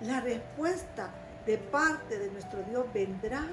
La 0.00 0.20
respuesta 0.20 1.12
de 1.46 1.56
parte 1.56 2.18
de 2.18 2.32
nuestro 2.32 2.64
Dios 2.64 2.84
vendrá 2.92 3.46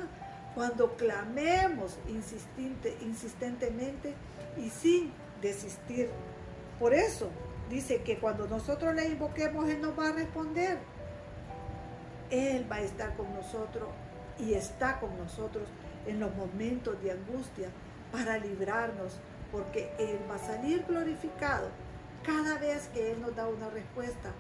cuando 0.56 0.98
clamemos 0.98 2.00
insistentemente 2.08 4.15
y 4.58 4.72
sin 4.72 5.13
desistir. 5.39 6.10
Por 6.79 6.96
eso 6.96 7.29
dice 7.70 8.01
que 8.01 8.17
cuando 8.17 8.48
nosotros 8.48 8.96
le 8.96 9.10
invoquemos, 9.10 9.70
Él 9.70 9.82
nos 9.82 9.98
va 9.98 10.07
a 10.07 10.14
responder. 10.14 10.79
Él 12.31 12.66
va 12.70 12.77
a 12.77 12.81
estar 12.81 13.16
con 13.16 13.31
nosotros 13.35 13.88
y 14.40 14.54
está 14.54 15.00
con 15.00 15.18
nosotros 15.18 15.68
en 16.06 16.20
los 16.20 16.34
momentos 16.36 17.02
de 17.02 17.12
angustia 17.12 17.70
para 18.12 18.38
librarnos, 18.38 19.20
porque 19.52 19.92
Él 20.00 20.20
va 20.30 20.36
a 20.36 20.40
salir 20.40 20.84
glorificado 20.88 21.70
cada 22.24 22.58
vez 22.58 22.90
que 22.94 23.12
Él 23.12 23.22
nos 23.22 23.36
da 23.36 23.48
una 23.48 23.70
respuesta. 23.70 24.32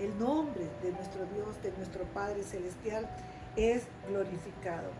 El 0.00 0.18
nombre 0.18 0.68
de 0.82 0.92
nuestro 0.92 1.24
Dios, 1.26 1.62
de 1.62 1.72
nuestro 1.72 2.04
Padre 2.04 2.42
Celestial, 2.42 3.08
es 3.56 3.84
glorificado. 4.08 4.90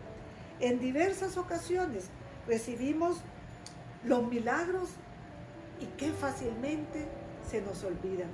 En 0.59 0.79
diversas 0.79 1.37
ocasiones 1.37 2.09
recibimos 2.47 3.17
los 4.03 4.25
milagros 4.27 4.89
y 5.81 5.85
qué 5.97 6.11
fácilmente 6.11 7.05
se 7.49 7.61
nos 7.61 7.83
olvidan. 7.83 8.29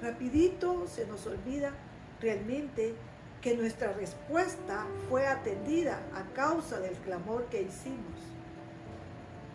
Rapidito 0.00 0.86
se 0.86 1.06
nos 1.06 1.26
olvida 1.26 1.72
realmente 2.20 2.94
que 3.44 3.54
nuestra 3.54 3.92
respuesta 3.92 4.86
fue 5.10 5.26
atendida 5.26 6.00
a 6.14 6.22
causa 6.34 6.80
del 6.80 6.94
clamor 6.94 7.44
que 7.50 7.60
hicimos. 7.60 8.18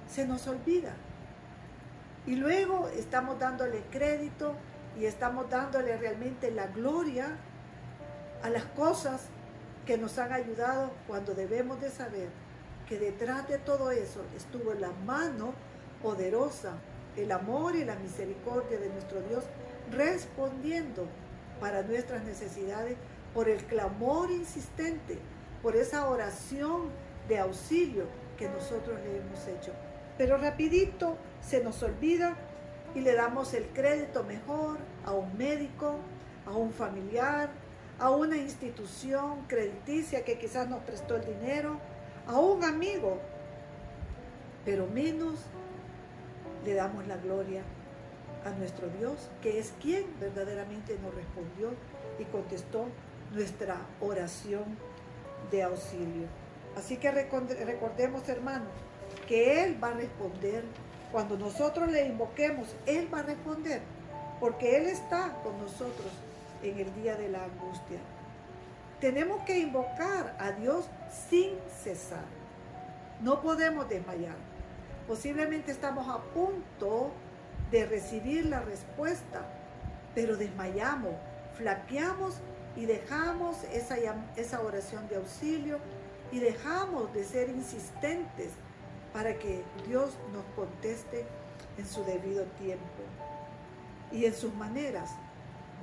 Se 0.08 0.28
nos 0.28 0.48
olvida. 0.48 0.94
Y 2.28 2.36
luego 2.36 2.88
estamos 2.90 3.40
dándole 3.40 3.82
crédito 3.90 4.54
y 4.96 5.06
estamos 5.06 5.50
dándole 5.50 5.98
realmente 5.98 6.52
la 6.52 6.68
gloria 6.68 7.36
a 8.44 8.52
las 8.52 8.64
cosas 8.66 9.24
que 9.88 9.98
nos 9.98 10.20
han 10.20 10.34
ayudado 10.34 10.92
cuando 11.08 11.34
debemos 11.34 11.82
de 11.82 11.90
saber 11.90 12.30
que 12.88 13.00
detrás 13.00 13.48
de 13.48 13.58
todo 13.58 13.90
eso 13.90 14.22
estuvo 14.38 14.76
la 14.76 14.92
mano 15.04 15.56
poderosa, 16.04 16.74
el 17.18 17.32
amor 17.32 17.76
y 17.76 17.86
la 17.86 17.96
misericordia 17.96 18.78
de 18.78 18.90
nuestro 18.90 19.20
Dios 19.24 19.46
respondiendo 19.92 21.08
para 21.60 21.82
nuestras 21.82 22.24
necesidades 22.24 22.96
por 23.34 23.50
el 23.50 23.64
clamor 23.66 24.32
insistente, 24.32 25.20
por 25.62 25.76
esa 25.76 26.10
oración 26.10 26.90
de 27.28 27.40
auxilio 27.40 28.06
que 28.38 28.50
nosotros 28.50 29.00
le 29.02 29.18
hemos 29.18 29.48
hecho. 29.48 29.72
Pero 30.18 30.38
rapidito 30.38 31.18
se 31.42 31.64
nos 31.64 31.82
olvida 31.84 32.36
y 32.96 33.02
le 33.02 33.14
damos 33.14 33.54
el 33.54 33.68
crédito 33.68 34.24
mejor 34.24 34.78
a 35.06 35.12
un 35.12 35.38
médico, 35.38 35.96
a 36.46 36.52
un 36.52 36.72
familiar, 36.72 37.50
a 38.00 38.10
una 38.10 38.38
institución 38.38 39.46
crediticia 39.48 40.24
que 40.24 40.40
quizás 40.40 40.68
nos 40.70 40.84
prestó 40.84 41.18
el 41.18 41.26
dinero, 41.26 41.80
a 42.28 42.40
un 42.40 42.64
amigo, 42.64 43.20
pero 44.66 44.88
menos 44.88 45.36
le 46.66 46.74
damos 46.74 47.08
la 47.08 47.18
gloria 47.18 47.62
a 48.46 48.52
nuestro 48.52 48.88
Dios, 49.00 49.30
que 49.42 49.60
es 49.60 49.74
quien 49.82 50.06
verdaderamente 50.20 50.98
nos 51.02 51.14
respondió 51.14 51.72
y 52.20 52.26
contestó 52.26 52.86
nuestra 53.34 53.78
oración 54.02 54.78
de 55.52 55.64
auxilio. 55.64 56.28
Así 56.78 56.98
que 56.98 57.12
recordemos, 57.12 58.28
hermanos, 58.30 58.70
que 59.28 59.64
Él 59.64 59.84
va 59.84 59.90
a 59.90 59.94
responder. 59.94 60.64
Cuando 61.12 61.38
nosotros 61.38 61.92
le 61.92 62.06
invoquemos, 62.06 62.76
Él 62.86 63.12
va 63.12 63.20
a 63.20 63.24
responder, 63.24 63.82
porque 64.40 64.78
Él 64.78 64.88
está 64.88 65.34
con 65.44 65.58
nosotros 65.58 66.12
en 66.62 66.78
el 66.78 66.94
día 66.96 67.16
de 67.16 67.30
la 67.30 67.44
angustia. 67.46 68.00
Tenemos 69.02 69.42
que 69.44 69.58
invocar 69.58 70.36
a 70.40 70.52
Dios 70.52 70.86
sin 71.30 71.52
cesar. 71.84 72.26
No 73.22 73.42
podemos 73.42 73.90
desmayar. 73.90 74.36
Posiblemente 75.08 75.72
estamos 75.72 76.08
a 76.08 76.20
punto 76.34 77.12
de 77.72 77.86
recibir 77.86 78.46
la 78.46 78.60
respuesta, 78.60 79.42
pero 80.14 80.38
desmayamos, 80.38 81.14
flaqueamos 81.58 82.36
y 82.76 82.86
dejamos 82.86 83.64
esa, 83.74 83.96
esa 84.36 84.62
oración 84.62 85.08
de 85.08 85.18
auxilio 85.18 85.80
y 86.32 86.40
dejamos 86.40 87.14
de 87.14 87.24
ser 87.24 87.50
insistentes 87.50 88.52
para 89.14 89.38
que 89.38 89.64
Dios 89.88 90.12
nos 90.34 90.44
conteste 90.56 91.26
en 91.78 91.88
su 91.88 92.04
debido 92.04 92.44
tiempo 92.60 93.04
y 94.12 94.26
en 94.26 94.34
sus 94.34 94.54
maneras 94.56 95.10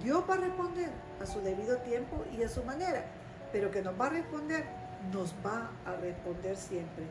Dios 0.03 0.25
va 0.29 0.35
a 0.35 0.39
responder 0.39 0.91
a 1.23 1.27
su 1.27 1.41
debido 1.41 1.79
tiempo 1.79 2.25
y 2.37 2.43
a 2.43 2.49
su 2.49 2.63
manera, 2.65 3.05
pero 3.53 3.71
que 3.71 3.83
nos 3.83 3.99
va 3.99 4.07
a 4.07 4.11
responder, 4.11 4.65
nos 5.13 5.35
va 5.45 5.71
a 5.87 5.97
responder 5.97 6.57
siempre. 6.57 7.05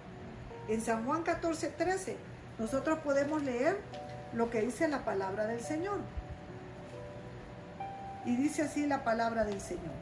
En 0.68 0.82
San 0.82 1.06
Juan 1.06 1.24
14, 1.24 1.70
13, 1.70 2.18
nosotros 2.60 3.00
podemos 3.00 3.42
leer 3.44 3.78
lo 4.34 4.50
que 4.50 4.62
dice 4.62 4.88
la 4.88 5.04
palabra 5.04 5.48
del 5.48 5.62
Señor. 5.62 6.00
Y 8.26 8.36
dice 8.36 8.64
así 8.64 8.86
la 8.88 9.04
palabra 9.04 9.46
del 9.46 9.62
Señor. 9.62 9.94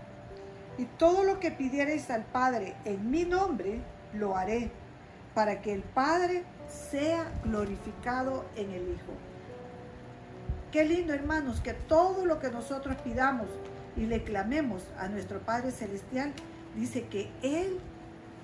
Y 0.77 0.85
todo 0.85 1.23
lo 1.23 1.39
que 1.39 1.51
pidierais 1.51 2.09
al 2.09 2.23
Padre 2.23 2.75
en 2.85 3.11
mi 3.11 3.25
nombre, 3.25 3.81
lo 4.13 4.35
haré, 4.35 4.71
para 5.33 5.61
que 5.61 5.73
el 5.73 5.81
Padre 5.81 6.43
sea 6.67 7.31
glorificado 7.43 8.45
en 8.55 8.71
el 8.71 8.83
Hijo. 8.89 9.13
Qué 10.71 10.85
lindo, 10.85 11.13
hermanos, 11.13 11.61
que 11.61 11.73
todo 11.73 12.25
lo 12.25 12.39
que 12.39 12.49
nosotros 12.49 12.95
pidamos 13.03 13.47
y 13.95 14.05
le 14.07 14.23
clamemos 14.23 14.83
a 14.97 15.07
nuestro 15.07 15.39
Padre 15.39 15.71
Celestial, 15.71 16.33
dice 16.75 17.05
que 17.07 17.29
Él 17.43 17.79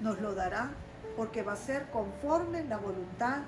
nos 0.01 0.21
lo 0.21 0.35
dará 0.35 0.69
porque 1.17 1.41
va 1.41 1.53
a 1.53 1.57
ser 1.57 1.89
conforme 1.89 2.63
la 2.65 2.77
voluntad 2.77 3.39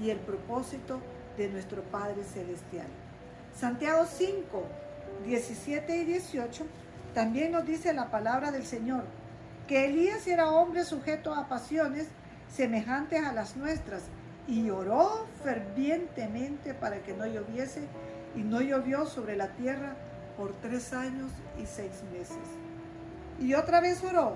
y 0.00 0.10
el 0.10 0.18
propósito 0.18 1.00
de 1.36 1.48
nuestro 1.48 1.82
Padre 1.82 2.24
Celestial. 2.24 2.86
Santiago 3.54 4.06
5, 4.06 4.64
17 5.24 5.96
y 5.96 6.04
18 6.04 6.64
También 7.14 7.52
nos 7.52 7.66
dice 7.66 7.92
la 7.92 8.10
palabra 8.10 8.50
del 8.50 8.64
Señor 8.64 9.04
que 9.66 9.84
Elías 9.84 10.26
era 10.26 10.50
hombre 10.50 10.84
sujeto 10.84 11.32
a 11.32 11.48
pasiones 11.48 12.08
semejantes 12.48 13.24
a 13.24 13.32
las 13.32 13.56
nuestras 13.56 14.02
y 14.48 14.68
oró 14.70 15.26
fervientemente 15.44 16.74
para 16.74 17.02
que 17.02 17.14
no 17.14 17.24
lloviese 17.24 17.82
y 18.34 18.40
no 18.40 18.60
llovió 18.60 19.06
sobre 19.06 19.36
la 19.36 19.48
tierra 19.48 19.94
por 20.36 20.54
tres 20.60 20.92
años 20.92 21.30
y 21.62 21.66
seis 21.66 22.02
meses. 22.12 22.36
Y 23.38 23.54
otra 23.54 23.80
vez 23.80 24.02
oró 24.02 24.34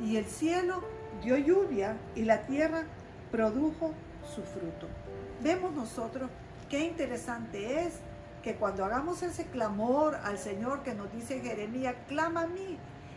y 0.00 0.16
el 0.16 0.26
cielo 0.26 0.82
dio 1.22 1.38
lluvia 1.38 1.96
y 2.14 2.24
la 2.24 2.42
tierra 2.42 2.84
produjo 3.30 3.92
su 4.34 4.42
fruto. 4.42 4.86
Vemos 5.42 5.72
nosotros 5.72 6.30
qué 6.68 6.80
interesante 6.80 7.86
es 7.86 7.94
que 8.44 8.56
cuando 8.56 8.84
hagamos 8.84 9.22
ese 9.22 9.46
clamor 9.46 10.16
al 10.22 10.36
Señor 10.36 10.82
que 10.82 10.94
nos 10.94 11.10
dice 11.10 11.40
Jeremías, 11.40 11.94
clama 12.08 12.42
a 12.42 12.46
mí 12.46 12.76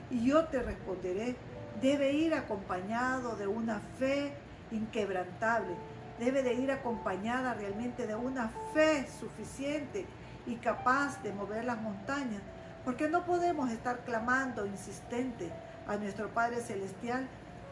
y 0.09 0.25
yo 0.25 0.45
te 0.45 0.63
responderé, 0.63 1.35
debe 1.81 2.13
ir 2.13 2.33
acompañado 2.33 3.35
de 3.35 3.45
una 3.45 3.81
fe 3.99 4.31
inquebrantable, 4.71 5.75
debe 6.17 6.43
de 6.43 6.53
ir 6.53 6.71
acompañada 6.71 7.53
realmente 7.55 8.07
de 8.07 8.15
una 8.15 8.49
fe 8.73 9.05
suficiente 9.19 10.05
y 10.45 10.55
capaz 10.55 11.21
de 11.23 11.33
mover 11.33 11.65
las 11.65 11.81
montañas, 11.81 12.41
porque 12.85 13.09
no 13.09 13.25
podemos 13.25 13.69
estar 13.69 14.05
clamando 14.05 14.65
insistente 14.65 15.51
a 15.87 15.97
nuestro 15.97 16.29
Padre 16.29 16.61
Celestial 16.61 17.27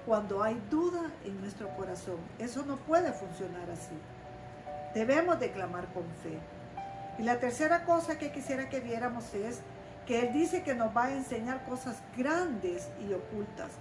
cuando 0.05 0.43
hay 0.43 0.61
duda 0.69 1.09
en 1.23 1.39
nuestro 1.39 1.69
corazón. 1.77 2.17
Eso 2.37 2.65
no 2.65 2.75
puede 2.75 3.13
funcionar 3.13 3.69
así. 3.71 3.95
Debemos 4.93 5.39
de 5.39 5.51
clamar 5.51 5.87
con 5.93 6.03
fe. 6.21 6.37
Y 7.17 7.23
la 7.23 7.39
tercera 7.39 7.85
cosa 7.85 8.17
que 8.17 8.31
quisiera 8.31 8.69
que 8.69 8.79
viéramos 8.79 9.33
es 9.33 9.61
que 10.05 10.19
Él 10.19 10.33
dice 10.33 10.63
que 10.63 10.75
nos 10.75 10.95
va 10.95 11.05
a 11.05 11.13
enseñar 11.13 11.63
cosas 11.65 11.97
grandes 12.15 12.89
y 12.99 13.13
ocultas. 13.13 13.71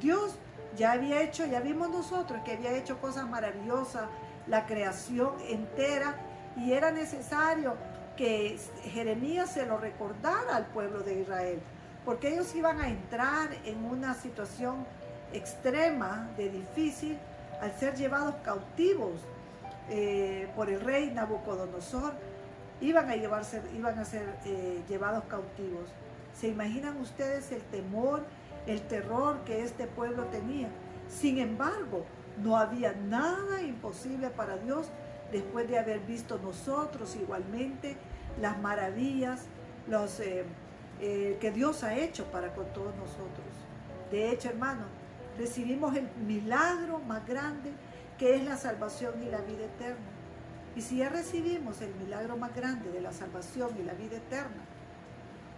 Dios 0.00 0.36
ya 0.76 0.92
había 0.92 1.22
hecho, 1.22 1.46
ya 1.46 1.60
vimos 1.60 1.90
nosotros 1.90 2.40
que 2.44 2.52
había 2.52 2.72
hecho 2.72 3.00
cosas 3.00 3.28
maravillosas, 3.28 4.08
la 4.46 4.66
creación 4.66 5.34
entera, 5.48 6.16
y 6.56 6.72
era 6.72 6.92
necesario 6.92 7.74
que 8.16 8.58
Jeremías 8.84 9.50
se 9.50 9.66
lo 9.66 9.78
recordara 9.78 10.56
al 10.56 10.66
pueblo 10.66 11.00
de 11.00 11.20
Israel, 11.20 11.60
porque 12.04 12.32
ellos 12.32 12.54
iban 12.54 12.80
a 12.80 12.88
entrar 12.88 13.48
en 13.64 13.84
una 13.84 14.14
situación 14.14 14.86
extrema, 15.32 16.30
de 16.36 16.48
difícil, 16.50 17.18
al 17.60 17.72
ser 17.78 17.96
llevados 17.96 18.36
cautivos 18.44 19.20
eh, 19.90 20.48
por 20.54 20.70
el 20.70 20.80
rey 20.80 21.10
Nabucodonosor 21.10 22.12
iban 22.84 23.08
a, 23.10 23.16
llevarse, 23.16 23.62
iban 23.74 23.98
a 23.98 24.04
ser 24.04 24.36
eh, 24.44 24.82
llevados 24.88 25.24
cautivos. 25.24 25.90
¿Se 26.34 26.48
imaginan 26.48 27.00
ustedes 27.00 27.50
el 27.52 27.62
temor, 27.62 28.24
el 28.66 28.82
terror 28.82 29.38
que 29.44 29.62
este 29.62 29.86
pueblo 29.86 30.24
tenía? 30.24 30.68
Sin 31.08 31.38
embargo, 31.38 32.04
no 32.42 32.56
había 32.56 32.92
nada 32.92 33.62
imposible 33.62 34.30
para 34.30 34.56
Dios 34.58 34.88
después 35.32 35.68
de 35.68 35.78
haber 35.78 36.00
visto 36.00 36.38
nosotros 36.38 37.16
igualmente 37.16 37.96
las 38.40 38.58
maravillas 38.60 39.46
los, 39.86 40.20
eh, 40.20 40.44
eh, 41.00 41.38
que 41.40 41.50
Dios 41.50 41.84
ha 41.84 41.94
hecho 41.96 42.24
para 42.26 42.54
con 42.54 42.66
todos 42.72 42.94
nosotros. 42.96 43.46
De 44.10 44.30
hecho, 44.30 44.48
hermanos, 44.48 44.86
recibimos 45.38 45.96
el 45.96 46.08
milagro 46.26 46.98
más 47.00 47.26
grande 47.26 47.70
que 48.18 48.36
es 48.36 48.44
la 48.44 48.56
salvación 48.56 49.22
y 49.22 49.30
la 49.30 49.38
vida 49.38 49.64
eterna. 49.64 50.13
Y 50.76 50.82
si 50.82 50.98
ya 50.98 51.08
recibimos 51.08 51.80
el 51.80 51.94
milagro 51.94 52.36
más 52.36 52.54
grande 52.54 52.90
de 52.90 53.00
la 53.00 53.12
salvación 53.12 53.70
y 53.78 53.84
la 53.84 53.94
vida 53.94 54.16
eterna, 54.16 54.64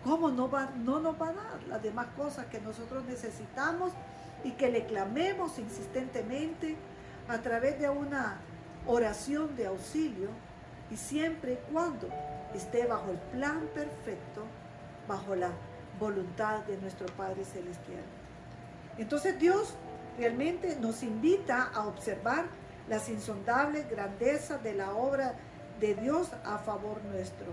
¿cómo 0.04 0.30
no, 0.30 0.50
va, 0.50 0.70
no 0.76 1.00
nos 1.00 1.20
va 1.20 1.28
a 1.28 1.32
dar 1.32 1.62
las 1.68 1.82
demás 1.82 2.08
cosas 2.16 2.46
que 2.46 2.60
nosotros 2.60 3.04
necesitamos 3.06 3.92
y 4.44 4.52
que 4.52 4.70
le 4.70 4.84
clamemos 4.84 5.58
insistentemente 5.58 6.76
a 7.28 7.38
través 7.38 7.78
de 7.78 7.88
una 7.88 8.38
oración 8.86 9.56
de 9.56 9.66
auxilio 9.66 10.28
y 10.90 10.96
siempre 10.96 11.54
y 11.54 11.72
cuando 11.72 12.08
esté 12.54 12.86
bajo 12.86 13.10
el 13.10 13.18
plan 13.36 13.68
perfecto, 13.74 14.44
bajo 15.08 15.34
la 15.34 15.50
voluntad 15.98 16.60
de 16.64 16.76
nuestro 16.76 17.06
Padre 17.16 17.44
Celestial? 17.44 18.04
Entonces 18.98 19.38
Dios 19.38 19.74
realmente 20.18 20.76
nos 20.80 21.02
invita 21.02 21.70
a 21.74 21.86
observar 21.86 22.46
las 22.88 23.08
insondables 23.08 23.88
grandezas 23.90 24.62
de 24.62 24.74
la 24.74 24.92
obra 24.92 25.34
de 25.80 25.94
Dios 25.94 26.30
a 26.44 26.58
favor 26.58 27.02
nuestro. 27.04 27.46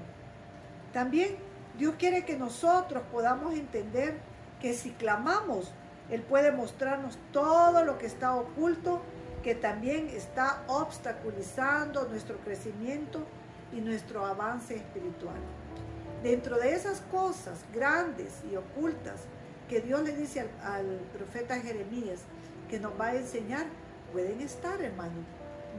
También 0.92 1.38
Dios 1.78 1.96
quiere 1.98 2.24
que 2.24 2.38
nosotros 2.38 3.04
podamos 3.12 3.56
entender 3.56 4.18
que 4.62 4.74
si 4.74 4.92
clamamos, 4.92 5.72
Él 6.10 6.22
puede 6.22 6.52
mostrarnos 6.52 7.18
todo 7.32 7.84
lo 7.84 7.98
que 7.98 8.06
está 8.06 8.36
oculto, 8.36 9.02
que 9.42 9.56
también 9.56 10.08
está 10.10 10.64
obstaculizando 10.68 12.08
nuestro 12.08 12.38
crecimiento 12.38 13.26
y 13.74 13.82
nuestro 13.82 14.26
avance 14.26 14.76
espiritual. 14.76 15.36
Dentro 16.22 16.58
de 16.58 16.74
esas 16.74 17.02
cosas 17.02 17.66
grandes 17.74 18.42
y 18.50 18.56
ocultas 18.56 19.22
que 19.68 19.82
Dios 19.82 20.04
le 20.04 20.16
dice 20.16 20.48
al, 20.64 20.86
profeta 21.12 21.60
Jeremías 21.60 22.22
que 22.70 22.80
nos 22.80 22.98
va 23.00 23.08
a 23.08 23.16
enseñar, 23.16 23.66
pueden 24.14 24.40
estar, 24.42 24.80
hermano. 24.82 25.26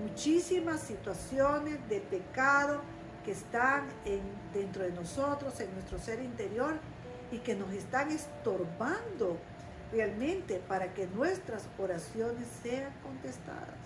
Muchísimas 0.02 0.80
situaciones 0.80 1.78
de 1.88 2.00
pecado 2.00 2.80
que 3.24 3.30
están 3.30 3.86
en, 4.04 4.20
dentro 4.52 4.82
de 4.82 4.90
nosotros, 4.90 5.58
en 5.60 5.72
nuestro 5.72 5.98
ser 5.98 6.20
interior, 6.20 6.74
y 7.30 7.38
que 7.38 7.54
nos 7.54 7.72
están 7.72 8.10
estorbando 8.10 9.38
realmente 9.92 10.60
para 10.68 10.92
que 10.92 11.06
nuestras 11.06 11.68
oraciones 11.78 12.46
sean 12.62 12.92
contestadas. 13.02 13.78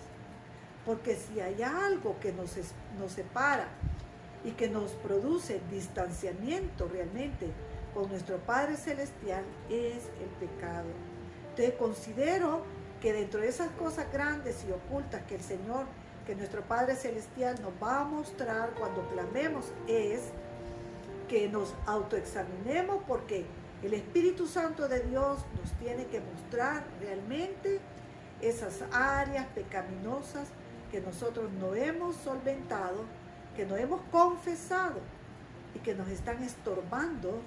Porque 0.85 1.15
si 1.15 1.39
hay 1.39 1.61
algo 1.61 2.19
que 2.19 2.33
nos, 2.33 2.55
nos 2.97 3.11
separa 3.11 3.67
y 4.43 4.51
que 4.51 4.67
nos 4.67 4.91
produce 4.93 5.61
distanciamiento 5.71 6.89
realmente 6.91 7.51
con 7.93 8.09
nuestro 8.09 8.37
Padre 8.37 8.77
Celestial, 8.77 9.43
es 9.69 10.09
el 10.21 10.47
pecado. 10.47 10.89
Te 11.55 11.75
considero 11.75 12.63
que 13.01 13.13
dentro 13.13 13.41
de 13.41 13.47
esas 13.47 13.69
cosas 13.71 14.11
grandes 14.11 14.65
y 14.67 14.71
ocultas 14.71 15.21
que 15.23 15.35
el 15.35 15.41
Señor, 15.41 15.85
que 16.25 16.35
nuestro 16.35 16.61
Padre 16.61 16.95
Celestial 16.95 17.55
nos 17.61 17.71
va 17.81 18.01
a 18.01 18.05
mostrar 18.05 18.71
cuando 18.77 19.07
clamemos 19.09 19.71
es 19.87 20.21
que 21.27 21.47
nos 21.47 21.73
autoexaminemos 21.85 23.03
porque 23.07 23.45
el 23.83 23.93
Espíritu 23.93 24.47
Santo 24.47 24.87
de 24.87 24.99
Dios 25.01 25.39
nos 25.59 25.71
tiene 25.79 26.05
que 26.07 26.19
mostrar 26.19 26.83
realmente 26.99 27.79
esas 28.41 28.83
áreas 28.91 29.45
pecaminosas 29.47 30.49
que 30.91 30.99
nosotros 31.01 31.51
no 31.51 31.75
hemos 31.75 32.15
solventado, 32.17 33.05
que 33.55 33.65
no 33.65 33.77
hemos 33.77 34.01
confesado 34.11 34.99
y 35.75 35.79
que 35.79 35.93
nos 35.93 36.09
están 36.09 36.43
estorbando 36.43 37.39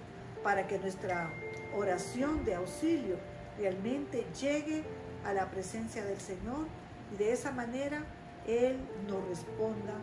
para 0.43 0.67
que 0.67 0.79
nuestra 0.79 1.31
oración 1.77 2.45
de 2.45 2.55
auxilio 2.55 3.17
realmente 3.59 4.27
llegue 4.41 4.85
a 5.25 5.33
la 5.33 5.51
presencia 5.51 6.05
del 6.05 6.21
Señor 6.21 6.67
y 7.13 7.17
de 7.17 7.33
esa 7.33 7.53
manera 7.53 8.05
Él 8.47 8.79
nos 9.09 9.27
responda 9.29 9.95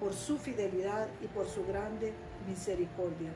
por 0.00 0.12
su 0.12 0.38
fidelidad 0.38 1.08
y 1.22 1.26
por 1.26 1.46
su 1.46 1.64
grande 1.66 2.12
misericordia. 2.46 3.30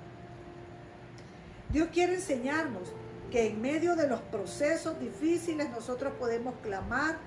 Dios 1.70 1.88
quiere 1.92 2.14
enseñarnos 2.14 2.92
que 3.30 3.46
en 3.46 3.60
medio 3.60 3.94
de 3.94 4.08
los 4.08 4.20
procesos 4.20 4.98
difíciles 4.98 5.68
nosotros 5.70 6.14
podemos 6.18 6.54
clamar 6.62 7.18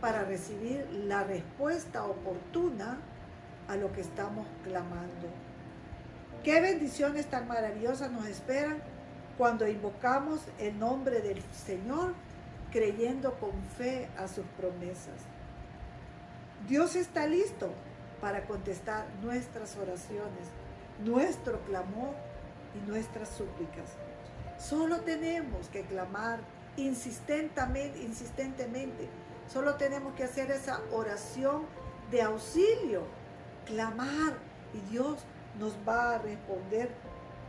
para 0.00 0.22
recibir 0.22 0.88
la 0.92 1.24
respuesta 1.24 2.04
oportuna 2.04 2.98
a 3.66 3.76
lo 3.76 3.92
que 3.92 4.00
estamos 4.00 4.46
clamando. 4.62 5.28
Qué 6.44 6.60
bendiciones 6.60 7.26
tan 7.26 7.48
maravillosas 7.48 8.10
nos 8.12 8.26
esperan 8.26 8.78
cuando 9.36 9.66
invocamos 9.66 10.40
el 10.58 10.78
nombre 10.78 11.20
del 11.20 11.42
Señor 11.52 12.14
creyendo 12.70 13.34
con 13.34 13.52
fe 13.76 14.08
a 14.16 14.28
sus 14.28 14.44
promesas. 14.56 15.20
Dios 16.68 16.96
está 16.96 17.26
listo 17.26 17.70
para 18.20 18.46
contestar 18.46 19.06
nuestras 19.22 19.76
oraciones, 19.76 20.48
nuestro 21.04 21.60
clamor 21.60 22.14
y 22.74 22.88
nuestras 22.88 23.28
súplicas. 23.28 23.92
Solo 24.58 25.00
tenemos 25.00 25.68
que 25.68 25.82
clamar 25.84 26.40
insistentemente, 26.76 28.02
insistentemente. 28.02 29.08
Solo 29.52 29.76
tenemos 29.76 30.14
que 30.14 30.24
hacer 30.24 30.50
esa 30.50 30.80
oración 30.92 31.62
de 32.10 32.22
auxilio, 32.22 33.04
clamar 33.66 34.34
y 34.74 34.90
Dios 34.90 35.18
nos 35.58 35.74
va 35.88 36.14
a 36.14 36.18
responder. 36.18 36.90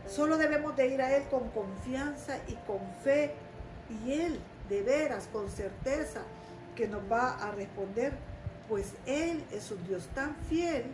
Solo 0.06 0.38
debemos 0.38 0.76
de 0.76 0.88
ir 0.88 1.02
a 1.02 1.14
Él 1.16 1.24
con 1.28 1.50
confianza 1.50 2.38
y 2.48 2.54
con 2.66 2.80
fe 3.02 3.34
y 4.04 4.12
Él 4.12 4.40
de 4.70 4.82
veras, 4.82 5.28
con 5.30 5.50
certeza, 5.50 6.22
que 6.74 6.88
nos 6.88 7.02
va 7.12 7.32
a 7.32 7.50
responder, 7.50 8.14
pues 8.68 8.94
Él 9.04 9.44
es 9.52 9.70
un 9.70 9.86
Dios 9.86 10.06
tan 10.14 10.34
fiel 10.48 10.84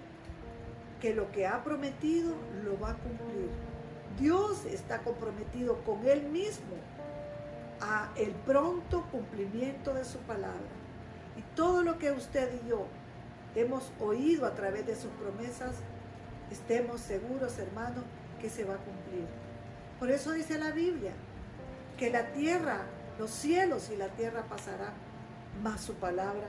que 1.00 1.14
lo 1.14 1.30
que 1.30 1.46
ha 1.46 1.62
prometido 1.62 2.34
lo 2.64 2.80
va 2.80 2.90
a 2.90 2.94
cumplir. 2.94 3.50
Dios 4.18 4.64
está 4.64 5.00
comprometido 5.00 5.84
con 5.84 6.06
Él 6.06 6.22
mismo 6.22 6.74
a 7.80 8.10
el 8.16 8.30
pronto 8.30 9.04
cumplimiento 9.12 9.92
de 9.92 10.04
su 10.04 10.18
palabra. 10.20 10.56
Y 11.36 11.42
todo 11.54 11.82
lo 11.82 11.98
que 11.98 12.10
usted 12.12 12.50
y 12.64 12.68
yo 12.68 12.86
hemos 13.54 13.92
oído 14.00 14.46
a 14.46 14.54
través 14.54 14.86
de 14.86 14.96
sus 14.96 15.10
promesas, 15.12 15.74
estemos 16.50 17.00
seguros, 17.00 17.58
hermanos, 17.58 18.04
que 18.40 18.48
se 18.48 18.64
va 18.64 18.74
a 18.74 18.78
cumplir. 18.78 19.26
Por 19.98 20.10
eso 20.10 20.32
dice 20.32 20.58
la 20.58 20.70
Biblia, 20.70 21.12
que 21.98 22.10
la 22.10 22.32
tierra, 22.32 22.86
los 23.18 23.30
cielos 23.30 23.90
y 23.92 23.96
la 23.96 24.08
tierra 24.08 24.42
pasarán, 24.42 24.92
mas 25.62 25.80
su 25.80 25.94
palabra 25.94 26.48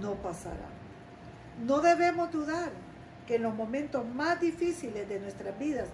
no 0.00 0.14
pasará. 0.14 0.68
No 1.64 1.80
debemos 1.80 2.30
dudar 2.32 2.70
que 3.26 3.36
en 3.36 3.42
los 3.42 3.54
momentos 3.54 4.06
más 4.06 4.40
difíciles 4.40 5.08
de 5.08 5.20
nuestras 5.20 5.58
vidas, 5.58 5.88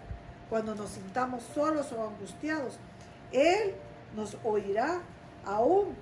cuando 0.50 0.74
nos 0.74 0.90
sintamos 0.90 1.42
solos 1.54 1.92
o 1.92 2.06
angustiados, 2.06 2.78
Él 3.32 3.74
nos 4.14 4.37
oirá 4.44 5.00
aún 5.44 5.94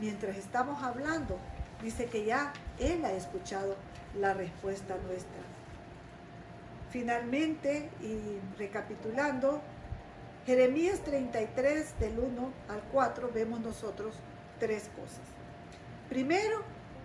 mientras 0.00 0.36
estamos 0.36 0.82
hablando. 0.82 1.38
Dice 1.82 2.06
que 2.06 2.24
ya 2.24 2.52
Él 2.78 3.04
ha 3.04 3.12
escuchado 3.12 3.76
la 4.18 4.32
respuesta 4.34 4.96
nuestra. 5.06 5.42
Finalmente, 6.90 7.90
y 8.00 8.38
recapitulando, 8.58 9.60
Jeremías 10.46 11.00
33 11.00 11.98
del 11.98 12.20
1 12.20 12.52
al 12.68 12.80
4 12.92 13.30
vemos 13.34 13.58
nosotros 13.58 14.14
tres 14.60 14.88
cosas. 14.94 15.20
Primero, 16.08 16.62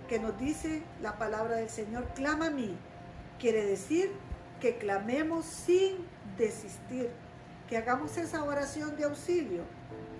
que 0.07 0.19
nos 0.19 0.37
dice 0.37 0.83
la 1.01 1.17
palabra 1.17 1.55
del 1.55 1.69
Señor, 1.69 2.07
clama 2.13 2.47
a 2.47 2.51
mí. 2.51 2.77
Quiere 3.39 3.65
decir 3.65 4.11
que 4.59 4.77
clamemos 4.77 5.45
sin 5.45 6.05
desistir, 6.37 7.09
que 7.67 7.77
hagamos 7.77 8.15
esa 8.17 8.43
oración 8.43 8.95
de 8.95 9.05
auxilio. 9.05 9.63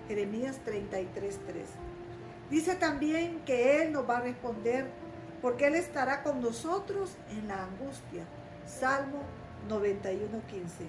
Jeremías 0.08 0.58
33, 0.64 1.38
3. 1.46 1.64
Dice 2.50 2.74
también 2.74 3.38
que 3.44 3.82
Él 3.82 3.92
nos 3.92 4.08
va 4.08 4.16
a 4.16 4.22
responder 4.22 4.86
porque 5.40 5.68
Él 5.68 5.76
estará 5.76 6.24
con 6.24 6.42
nosotros 6.42 7.16
en 7.30 7.46
la 7.46 7.62
angustia. 7.66 8.24
Salmo 8.66 9.22
91, 9.68 10.28
15. 10.48 10.86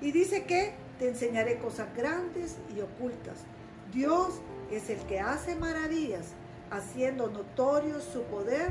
Y 0.00 0.12
dice 0.12 0.44
que 0.44 0.85
te 0.98 1.08
enseñaré 1.08 1.58
cosas 1.58 1.88
grandes 1.94 2.56
y 2.74 2.80
ocultas. 2.80 3.44
Dios 3.92 4.40
es 4.70 4.90
el 4.90 4.98
que 5.06 5.20
hace 5.20 5.54
maravillas 5.56 6.34
haciendo 6.70 7.28
notorio 7.28 8.00
su 8.00 8.22
poder, 8.22 8.70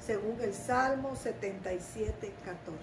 según 0.00 0.40
el 0.40 0.52
Salmo 0.52 1.16
77, 1.16 2.32
14. 2.44 2.76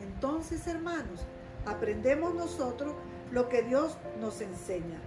Entonces, 0.00 0.66
hermanos, 0.66 1.20
aprendemos 1.66 2.34
nosotros 2.34 2.94
lo 3.30 3.48
que 3.48 3.62
Dios 3.62 3.96
nos 4.20 4.40
enseña. 4.40 5.00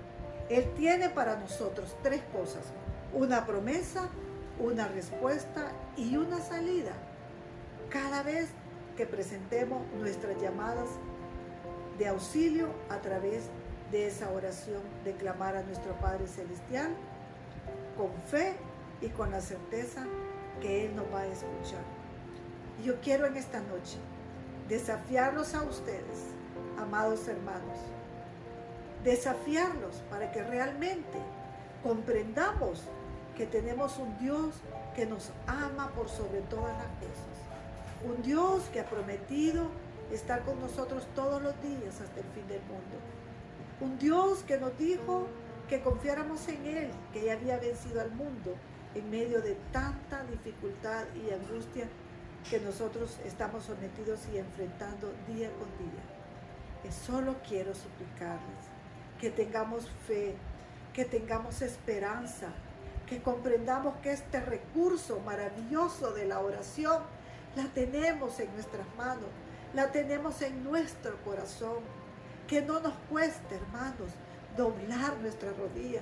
Él 0.50 0.70
tiene 0.76 1.10
para 1.10 1.38
nosotros 1.38 1.96
tres 2.04 2.22
cosas, 2.34 2.66
una 3.14 3.46
promesa, 3.46 4.10
una 4.60 4.88
respuesta 4.88 5.72
y 5.96 6.18
una 6.18 6.40
salida. 6.40 6.94
Cada 7.90 8.24
vez 8.24 8.50
que 8.96 9.06
presentemos 9.06 9.82
nuestras 9.98 10.40
llamadas 10.42 10.90
de 12.02 12.08
auxilio 12.08 12.68
a 12.90 12.98
través 12.98 13.44
de 13.92 14.08
esa 14.08 14.32
oración 14.32 14.82
de 15.06 15.14
clamar 15.14 15.56
a 15.56 15.62
nuestro 15.62 15.94
Padre 16.00 16.26
Celestial, 16.26 16.90
con 17.96 18.12
fe 18.24 18.56
y 19.02 19.10
con 19.10 19.30
la 19.30 19.40
certeza 19.40 20.04
que 20.62 20.88
Él 20.88 20.96
nos 20.96 21.06
va 21.14 21.20
a 21.20 21.28
escuchar. 21.28 21.84
Yo 22.84 23.00
quiero 23.02 23.28
en 23.28 23.38
esta 23.38 23.60
noche 23.60 24.00
desafiarlos 24.68 25.54
a 25.54 25.62
ustedes, 25.62 26.26
amados 26.80 27.28
hermanos, 27.28 27.78
desafiarlos 29.04 29.98
para 30.10 30.32
que 30.32 30.42
realmente 30.42 31.20
comprendamos 31.84 32.82
que 33.38 33.46
tenemos 33.46 34.00
un 34.00 34.18
Dios 34.18 34.56
que 34.96 35.06
nos 35.06 35.30
ama 35.46 35.92
por 35.96 36.10
sobre 36.10 36.42
todas 36.50 36.76
las 36.80 36.88
cosas. 36.98 37.38
Un 38.04 38.24
Dios 38.24 38.64
que 38.74 38.80
ha 38.80 38.86
prometido 38.86 39.68
estar 40.16 40.44
con 40.44 40.60
nosotros 40.60 41.08
todos 41.16 41.42
los 41.42 41.60
días 41.62 42.02
hasta 42.02 42.20
el 42.20 42.26
fin 42.28 42.48
del 42.48 42.62
mundo. 42.62 42.98
Un 43.80 43.98
Dios 43.98 44.44
que 44.44 44.58
nos 44.58 44.78
dijo 44.78 45.28
que 45.68 45.82
confiáramos 45.82 46.48
en 46.48 46.66
Él, 46.66 46.92
que 47.14 47.26
ya 47.26 47.34
había 47.34 47.58
vencido 47.58 48.02
al 48.02 48.12
mundo 48.12 48.56
en 48.94 49.10
medio 49.10 49.42
de 49.42 49.56
tanta 49.72 50.24
dificultad 50.26 51.06
y 51.16 51.32
angustia 51.34 51.88
que 52.50 52.60
nosotros 52.60 53.20
estamos 53.26 53.64
sometidos 53.66 54.20
y 54.34 54.38
enfrentando 54.38 55.14
día 55.28 55.50
con 55.52 55.68
día. 55.78 56.04
Y 56.84 56.92
solo 56.92 57.36
quiero 57.48 57.74
suplicarles 57.74 58.72
que 59.20 59.30
tengamos 59.30 59.88
fe, 60.08 60.36
que 60.94 61.06
tengamos 61.06 61.62
esperanza, 61.62 62.48
que 63.08 63.22
comprendamos 63.22 63.96
que 63.98 64.12
este 64.12 64.40
recurso 64.40 65.20
maravilloso 65.20 66.12
de 66.12 66.26
la 66.26 66.40
oración 66.40 67.04
la 67.56 67.66
tenemos 67.66 68.40
en 68.40 68.52
nuestras 68.54 68.88
manos, 68.98 69.30
la 69.74 69.92
tenemos 69.92 70.42
en 70.42 70.64
nuestro 70.64 71.18
corazón. 71.24 71.80
Que 72.48 72.62
no 72.62 72.80
nos 72.82 72.94
cueste, 73.10 73.56
hermanos, 73.56 74.12
doblar 74.58 75.18
nuestra 75.22 75.52
rodilla, 75.54 76.02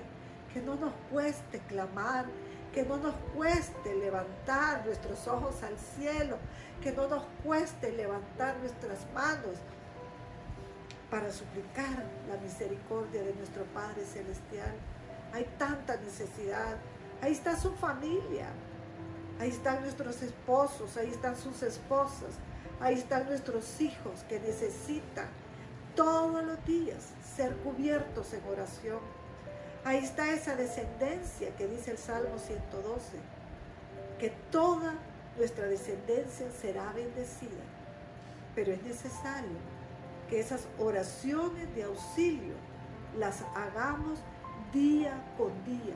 que 0.51 0.61
no 0.61 0.75
nos 0.75 0.93
cueste 1.11 1.59
clamar, 1.67 2.25
que 2.73 2.83
no 2.83 2.97
nos 2.97 3.13
cueste 3.35 3.95
levantar 3.95 4.83
nuestros 4.85 5.27
ojos 5.27 5.61
al 5.61 5.77
cielo, 5.77 6.37
que 6.81 6.91
no 6.91 7.07
nos 7.07 7.23
cueste 7.43 7.91
levantar 7.91 8.57
nuestras 8.57 8.99
manos 9.13 9.57
para 11.11 11.31
suplicar 11.31 12.03
la 12.27 12.37
misericordia 12.41 13.23
de 13.23 13.33
nuestro 13.33 13.63
Padre 13.65 14.03
Celestial. 14.05 14.73
Hay 15.33 15.45
tanta 15.57 15.97
necesidad. 15.97 16.77
Ahí 17.21 17.33
está 17.33 17.59
su 17.59 17.71
familia. 17.73 18.47
Ahí 19.39 19.49
están 19.49 19.81
nuestros 19.81 20.21
esposos, 20.21 20.97
ahí 20.97 21.09
están 21.09 21.37
sus 21.37 21.63
esposas, 21.63 22.35
ahí 22.79 22.95
están 22.95 23.27
nuestros 23.27 23.81
hijos 23.81 24.23
que 24.27 24.39
necesitan 24.39 25.27
todos 25.95 26.43
los 26.43 26.65
días 26.65 27.09
ser 27.35 27.55
cubiertos 27.57 28.33
en 28.33 28.43
oración. 28.49 28.99
Ahí 29.83 29.97
está 29.97 30.31
esa 30.31 30.55
descendencia 30.55 31.55
que 31.55 31.67
dice 31.67 31.91
el 31.91 31.97
Salmo 31.97 32.37
112, 32.37 33.17
que 34.19 34.29
toda 34.51 34.95
nuestra 35.37 35.67
descendencia 35.67 36.47
será 36.51 36.91
bendecida. 36.93 37.63
Pero 38.55 38.73
es 38.73 38.83
necesario 38.83 39.57
que 40.29 40.39
esas 40.39 40.67
oraciones 40.77 41.73
de 41.75 41.83
auxilio 41.83 42.53
las 43.17 43.41
hagamos 43.55 44.19
día 44.73 45.23
con 45.37 45.51
día, 45.65 45.95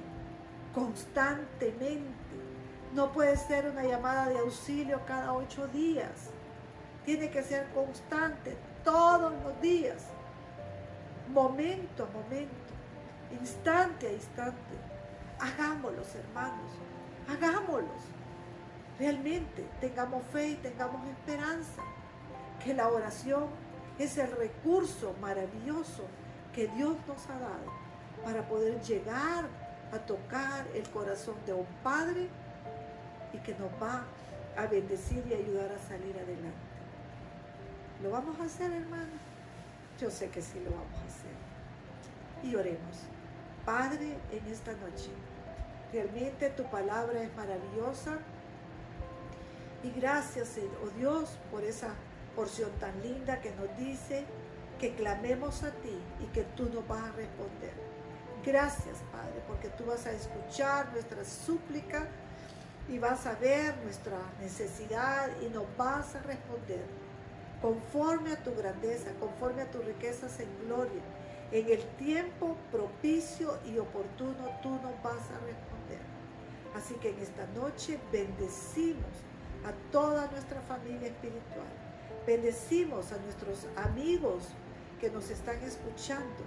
constantemente. 0.74 2.12
No 2.94 3.12
puede 3.12 3.38
ser 3.38 3.70
una 3.70 3.84
llamada 3.84 4.30
de 4.30 4.40
auxilio 4.40 5.02
cada 5.06 5.34
ocho 5.34 5.68
días. 5.68 6.32
Tiene 7.06 7.30
que 7.30 7.44
ser 7.44 7.68
constante 7.74 8.56
todos 8.84 9.34
los 9.44 9.62
días, 9.62 10.04
momento 11.30 12.04
a 12.04 12.18
momento, 12.18 12.74
instante 13.32 14.08
a 14.08 14.12
instante. 14.14 14.76
Hagámoslos, 15.40 16.16
hermanos, 16.16 16.72
hagámoslos. 17.28 18.04
Realmente 19.00 19.66
tengamos 19.82 20.24
fe 20.32 20.50
y 20.50 20.56
tengamos 20.56 21.06
esperanza 21.08 21.82
que 22.64 22.74
la 22.74 22.88
oración 22.88 23.48
es 24.00 24.18
el 24.18 24.32
recurso 24.32 25.14
maravilloso 25.20 26.04
que 26.54 26.68
Dios 26.68 26.96
nos 27.08 27.30
ha 27.30 27.40
dado 27.40 27.84
para 28.24 28.48
poder 28.48 28.80
llegar 28.82 29.46
a 29.92 29.98
tocar 30.00 30.66
el 30.74 30.88
corazón 30.90 31.36
de 31.46 31.54
un 31.54 31.66
Padre 31.84 32.30
y 33.34 33.38
que 33.40 33.54
nos 33.56 33.72
va 33.82 34.06
a 34.56 34.68
bendecir 34.68 35.24
y 35.28 35.34
ayudar 35.34 35.72
a 35.72 35.80
salir 35.88 36.16
adelante. 36.16 36.73
¿Lo 38.04 38.12
vamos 38.12 38.38
a 38.42 38.44
hacer, 38.44 38.70
hermano? 38.70 39.14
Yo 39.98 40.12
sé 40.12 40.30
que 40.30 40.42
sí 40.42 40.60
lo 40.60 40.72
vamos 40.72 41.00
a 41.02 41.08
hacer. 41.08 41.32
Y 42.44 42.54
oremos. 42.54 43.00
Padre, 43.66 44.18
en 44.30 44.46
esta 44.52 44.74
noche, 44.74 45.10
realmente 45.94 46.50
tu 46.50 46.66
palabra 46.66 47.24
es 47.24 47.34
maravillosa. 47.38 48.18
Y 49.84 49.92
gracias, 49.92 50.58
oh 50.84 50.90
Dios, 50.98 51.40
por 51.50 51.64
esa 51.64 51.94
porción 52.36 52.72
tan 52.72 53.02
linda 53.02 53.40
que 53.40 53.52
nos 53.56 53.76
dice 53.78 54.26
que 54.80 54.94
clamemos 54.96 55.64
a 55.64 55.72
ti 55.72 55.98
y 56.22 56.26
que 56.34 56.44
tú 56.44 56.70
nos 56.74 56.86
vas 56.86 57.04
a 57.04 57.12
responder. 57.14 57.72
Gracias, 58.46 58.98
Padre, 59.14 59.42
porque 59.48 59.70
tú 59.70 59.86
vas 59.86 60.06
a 60.08 60.12
escuchar 60.12 60.92
nuestra 60.92 61.24
súplica 61.24 62.10
y 62.90 63.00
vas 63.00 63.26
a 63.26 63.36
ver 63.36 63.78
nuestra 63.78 64.18
necesidad 64.42 65.30
y 65.42 65.48
nos 65.48 65.66
vas 65.78 66.16
a 66.16 66.22
responder 66.24 67.03
conforme 67.64 68.34
a 68.34 68.44
tu 68.44 68.54
grandeza, 68.54 69.12
conforme 69.22 69.62
a 69.62 69.72
tus 69.72 69.86
riquezas 69.86 70.38
en 70.42 70.50
gloria. 70.66 71.02
En 71.50 71.72
el 71.72 71.82
tiempo 71.96 72.58
propicio 72.70 73.58
y 73.64 73.78
oportuno 73.78 74.50
tú 74.62 74.72
nos 74.72 75.02
vas 75.02 75.24
a 75.32 75.40
responder. 75.46 76.02
Así 76.76 76.94
que 76.96 77.12
en 77.12 77.20
esta 77.20 77.48
noche 77.56 77.98
bendecimos 78.12 79.14
a 79.64 79.72
toda 79.94 80.30
nuestra 80.32 80.60
familia 80.64 81.08
espiritual. 81.08 81.72
Bendecimos 82.28 83.14
a 83.14 83.18
nuestros 83.20 83.66
amigos 83.78 84.50
que 85.00 85.10
nos 85.10 85.30
están 85.30 85.64
escuchando. 85.64 86.44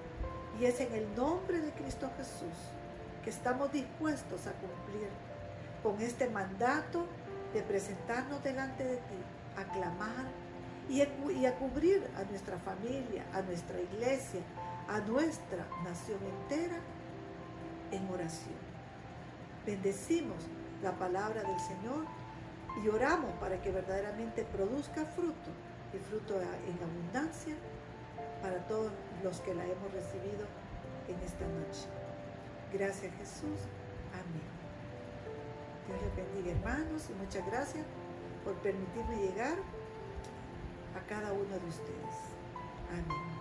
Y 0.60 0.66
es 0.66 0.80
en 0.80 0.92
el 0.92 1.14
nombre 1.16 1.60
de 1.60 1.70
Cristo 1.72 2.10
Jesús 2.18 2.56
que 3.24 3.30
estamos 3.30 3.72
dispuestos 3.72 4.46
a 4.46 4.52
cumplir 4.52 5.08
con 5.82 5.98
este 6.02 6.28
mandato 6.28 7.06
de 7.54 7.62
presentarnos 7.62 8.44
delante 8.44 8.84
de 8.84 8.96
ti, 8.96 9.22
y 10.88 11.00
a, 11.46 11.54
cubrir 11.56 12.08
a 12.16 12.24
nuestra 12.24 12.58
familia, 12.58 13.24
a 13.32 13.42
nuestra 13.42 13.80
iglesia, 13.80 14.40
a 14.88 15.00
nuestra 15.00 15.66
nación 15.82 16.18
entera 16.22 16.78
en 17.90 18.08
oración. 18.08 18.54
Bendecimos 19.64 20.36
la 20.82 20.92
palabra 20.92 21.42
del 21.42 21.58
Señor 21.58 22.06
y 22.82 22.88
oramos 22.88 23.32
para 23.40 23.60
que 23.60 23.72
verdaderamente 23.72 24.44
produzca 24.44 25.04
fruto 25.04 25.50
y 25.92 25.98
fruto 25.98 26.40
en 26.40 26.78
abundancia 26.82 27.56
para 28.42 28.58
todos 28.68 28.92
los 29.24 29.40
que 29.40 29.54
la 29.54 29.64
hemos 29.64 29.92
recibido 29.92 30.46
en 31.08 31.16
esta 31.24 31.46
noche. 31.46 31.88
Gracias 32.72 33.12
Jesús. 33.16 33.58
Amén. 34.12 34.56
Dios 35.86 36.00
les 36.02 36.16
bendiga 36.16 36.56
hermanos 36.56 37.08
y 37.10 37.14
muchas 37.14 37.44
gracias 37.46 37.84
por 38.44 38.54
permitirme 38.56 39.16
llegar 39.16 39.56
a 40.96 41.00
cada 41.06 41.32
uno 41.32 41.58
de 41.58 41.68
ustedes. 41.68 42.16
Amén. 42.90 43.35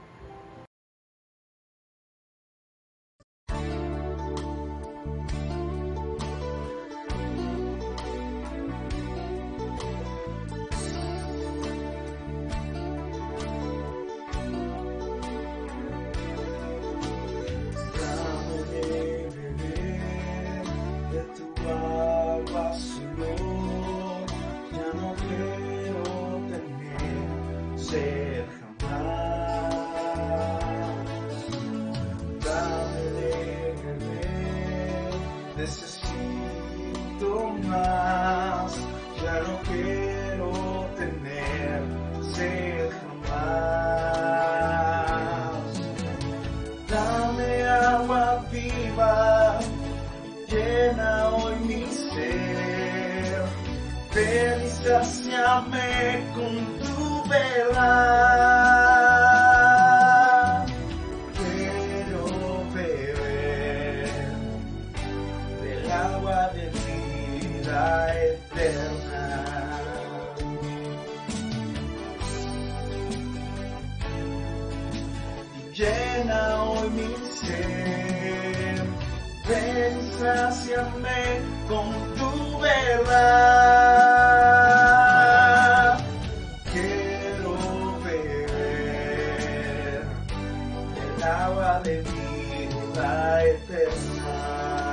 Chao, 91.26 91.60
alegria 91.60 92.70
vai 92.94 93.58
pensar. 93.68 94.85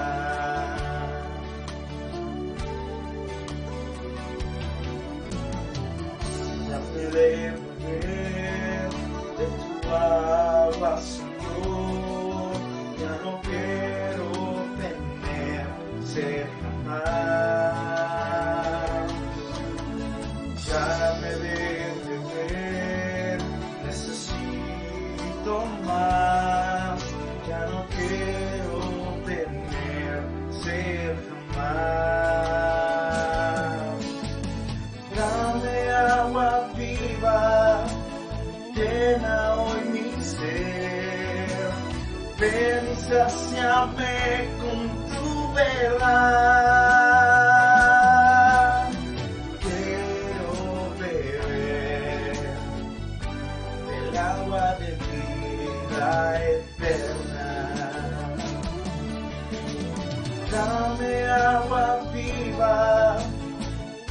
Dame 60.53 61.25
agua 61.31 62.01
viva, 62.13 63.17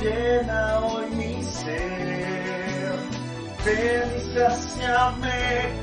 llena 0.01 0.79
hoy 0.79 1.11
mi 1.11 1.43
ser. 1.43 2.97
Ven 3.63 4.09
y 4.17 4.21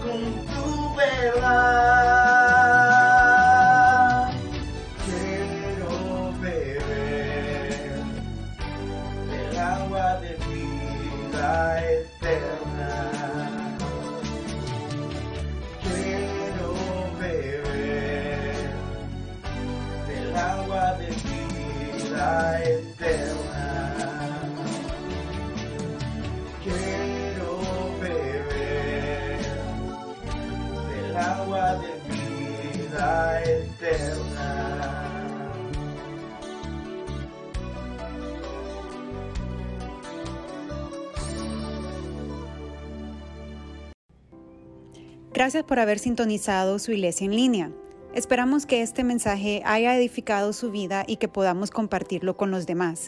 con 0.02 0.20
tu 0.52 0.96
verdad. 0.96 2.17
Gracias 45.38 45.62
por 45.62 45.78
haber 45.78 46.00
sintonizado 46.00 46.80
su 46.80 46.90
iglesia 46.90 47.24
en 47.24 47.36
línea. 47.36 47.70
Esperamos 48.12 48.66
que 48.66 48.82
este 48.82 49.04
mensaje 49.04 49.62
haya 49.64 49.96
edificado 49.96 50.52
su 50.52 50.72
vida 50.72 51.04
y 51.06 51.18
que 51.18 51.28
podamos 51.28 51.70
compartirlo 51.70 52.36
con 52.36 52.50
los 52.50 52.66
demás. 52.66 53.06